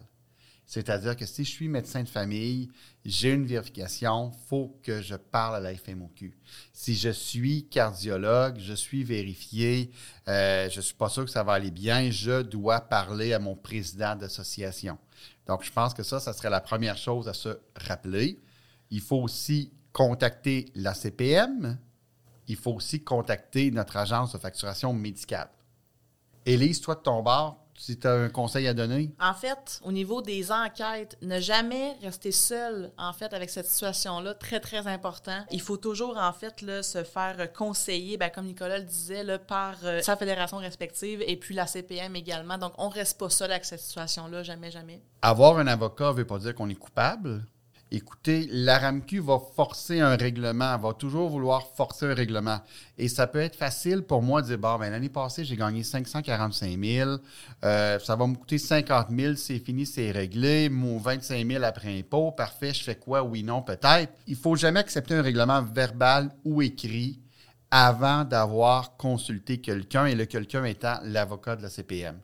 C'est-à-dire 0.65 1.15
que 1.15 1.25
si 1.25 1.45
je 1.45 1.51
suis 1.51 1.67
médecin 1.67 2.01
de 2.01 2.07
famille, 2.07 2.69
j'ai 3.05 3.31
une 3.31 3.45
vérification, 3.45 4.31
faut 4.49 4.79
que 4.81 5.01
je 5.01 5.15
parle 5.15 5.57
à 5.57 5.59
la 5.59 5.75
FMOQ. 5.75 6.35
Si 6.73 6.95
je 6.95 7.09
suis 7.09 7.67
cardiologue, 7.67 8.57
je 8.57 8.73
suis 8.73 9.03
vérifié, 9.03 9.91
euh, 10.27 10.67
je 10.69 10.77
ne 10.77 10.81
suis 10.81 10.95
pas 10.95 11.09
sûr 11.09 11.23
que 11.25 11.29
ça 11.29 11.43
va 11.43 11.53
aller 11.53 11.69
bien, 11.69 12.09
je 12.09 12.41
dois 12.41 12.81
parler 12.81 13.33
à 13.33 13.39
mon 13.39 13.55
président 13.55 14.15
d'association. 14.15 14.97
Donc, 15.45 15.63
je 15.63 15.71
pense 15.71 15.93
que 15.93 16.01
ça, 16.01 16.19
ça 16.19 16.33
serait 16.33 16.49
la 16.49 16.61
première 16.61 16.97
chose 16.97 17.27
à 17.27 17.33
se 17.33 17.59
rappeler. 17.75 18.39
Il 18.89 19.01
faut 19.01 19.17
aussi 19.17 19.71
contacter 19.93 20.71
la 20.73 20.93
CPM. 20.93 21.77
Il 22.47 22.55
faut 22.55 22.73
aussi 22.73 23.03
contacter 23.03 23.69
notre 23.69 23.97
agence 23.97 24.33
de 24.33 24.39
facturation 24.39 24.93
médicale. 24.93 25.49
Élise, 26.45 26.81
toi 26.81 26.95
de 26.95 27.01
ton 27.01 27.21
bord, 27.23 27.64
si 27.77 27.99
tu 27.99 28.07
as 28.07 28.13
un 28.13 28.29
conseil 28.29 28.67
à 28.67 28.73
donner? 28.73 29.13
En 29.19 29.33
fait, 29.33 29.79
au 29.83 29.91
niveau 29.91 30.21
des 30.21 30.51
enquêtes, 30.51 31.17
ne 31.21 31.39
jamais 31.39 31.95
rester 32.01 32.31
seul, 32.31 32.91
en 32.97 33.13
fait, 33.13 33.33
avec 33.33 33.49
cette 33.49 33.67
situation-là, 33.67 34.33
très, 34.33 34.59
très 34.59 34.87
important. 34.87 35.43
Il 35.51 35.61
faut 35.61 35.77
toujours, 35.77 36.17
en 36.17 36.33
fait, 36.33 36.61
là, 36.61 36.83
se 36.83 37.03
faire 37.03 37.51
conseiller, 37.53 38.17
ben, 38.17 38.29
comme 38.29 38.45
Nicolas 38.45 38.79
le 38.79 38.85
disait, 38.85 39.23
là, 39.23 39.39
par 39.39 39.75
euh, 39.83 40.01
sa 40.01 40.15
fédération 40.15 40.57
respective 40.57 41.23
et 41.25 41.37
puis 41.37 41.55
la 41.55 41.67
CPM 41.67 42.15
également. 42.15 42.57
Donc, 42.57 42.73
on 42.77 42.89
reste 42.89 43.19
pas 43.19 43.29
seul 43.29 43.51
avec 43.51 43.65
cette 43.65 43.81
situation-là, 43.81 44.43
jamais, 44.43 44.71
jamais. 44.71 45.01
Avoir 45.21 45.57
un 45.57 45.67
avocat 45.67 46.09
ne 46.09 46.17
veut 46.17 46.27
pas 46.27 46.39
dire 46.39 46.55
qu'on 46.55 46.69
est 46.69 46.75
coupable 46.75 47.45
écoutez, 47.95 48.47
la 48.51 48.77
RAMQ 48.77 49.19
va 49.19 49.39
forcer 49.55 49.99
un 49.99 50.15
règlement, 50.15 50.77
va 50.77 50.93
toujours 50.93 51.29
vouloir 51.29 51.67
forcer 51.75 52.05
un 52.05 52.13
règlement. 52.13 52.59
Et 52.97 53.07
ça 53.07 53.27
peut 53.27 53.39
être 53.39 53.55
facile 53.55 54.01
pour 54.01 54.21
moi 54.21 54.41
de 54.41 54.47
dire, 54.47 54.57
bon, 54.57 54.77
ben, 54.77 54.89
l'année 54.89 55.09
passée, 55.09 55.45
j'ai 55.45 55.55
gagné 55.55 55.83
545 55.83 56.79
000, 56.79 57.17
euh, 57.63 57.99
ça 57.99 58.15
va 58.15 58.27
me 58.27 58.35
coûter 58.35 58.57
50 58.57 59.07
000, 59.09 59.35
c'est 59.35 59.59
fini, 59.59 59.85
c'est 59.85 60.11
réglé, 60.11 60.69
mon 60.69 60.97
25 60.97 61.47
000 61.47 61.63
après 61.63 61.97
impôt, 61.99 62.31
parfait, 62.31 62.73
je 62.73 62.83
fais 62.83 62.95
quoi, 62.95 63.23
oui, 63.23 63.43
non, 63.43 63.61
peut-être. 63.61 64.13
Il 64.27 64.35
faut 64.35 64.55
jamais 64.55 64.79
accepter 64.79 65.15
un 65.15 65.21
règlement 65.21 65.61
verbal 65.61 66.31
ou 66.43 66.61
écrit 66.61 67.19
avant 67.71 68.23
d'avoir 68.23 68.95
consulté 68.97 69.59
quelqu'un 69.59 70.05
et 70.05 70.15
le 70.15 70.25
quelqu'un 70.25 70.63
étant 70.65 70.99
l'avocat 71.03 71.55
de 71.55 71.63
la 71.63 71.69
CPM. 71.69 72.19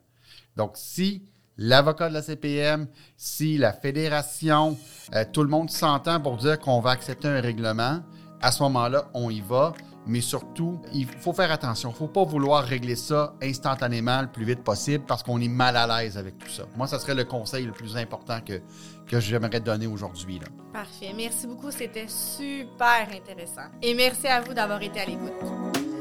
Donc, 0.56 0.72
si 0.74 1.22
l'avocat 1.58 2.08
de 2.08 2.14
la 2.14 2.22
CPM, 2.22 2.86
si 3.16 3.58
la 3.58 3.72
fédération, 3.72 4.76
euh, 5.14 5.24
tout 5.32 5.42
le 5.42 5.48
monde 5.48 5.70
s'entend 5.70 6.20
pour 6.20 6.36
dire 6.36 6.58
qu'on 6.58 6.80
va 6.80 6.90
accepter 6.90 7.28
un 7.28 7.40
règlement, 7.40 8.00
à 8.40 8.50
ce 8.52 8.62
moment-là, 8.64 9.08
on 9.14 9.30
y 9.30 9.40
va. 9.40 9.72
Mais 10.04 10.20
surtout, 10.20 10.80
il 10.92 11.06
faut 11.06 11.32
faire 11.32 11.52
attention. 11.52 11.90
Il 11.90 11.92
ne 11.92 11.96
faut 11.96 12.08
pas 12.08 12.24
vouloir 12.24 12.64
régler 12.64 12.96
ça 12.96 13.34
instantanément 13.40 14.20
le 14.20 14.26
plus 14.26 14.44
vite 14.44 14.64
possible 14.64 15.04
parce 15.06 15.22
qu'on 15.22 15.40
est 15.40 15.48
mal 15.48 15.76
à 15.76 15.86
l'aise 15.86 16.18
avec 16.18 16.38
tout 16.38 16.48
ça. 16.48 16.64
Moi, 16.76 16.88
ça 16.88 16.98
serait 16.98 17.14
le 17.14 17.24
conseil 17.24 17.66
le 17.66 17.72
plus 17.72 17.96
important 17.96 18.40
que, 18.40 18.60
que 19.06 19.20
j'aimerais 19.20 19.60
donner 19.60 19.86
aujourd'hui. 19.86 20.40
Parfait. 20.72 21.12
Merci 21.16 21.46
beaucoup. 21.46 21.70
C'était 21.70 22.08
super 22.08 23.06
intéressant. 23.14 23.70
Et 23.80 23.94
merci 23.94 24.26
à 24.26 24.40
vous 24.40 24.54
d'avoir 24.54 24.82
été 24.82 24.98
à 24.98 25.06
l'écoute. 25.06 25.91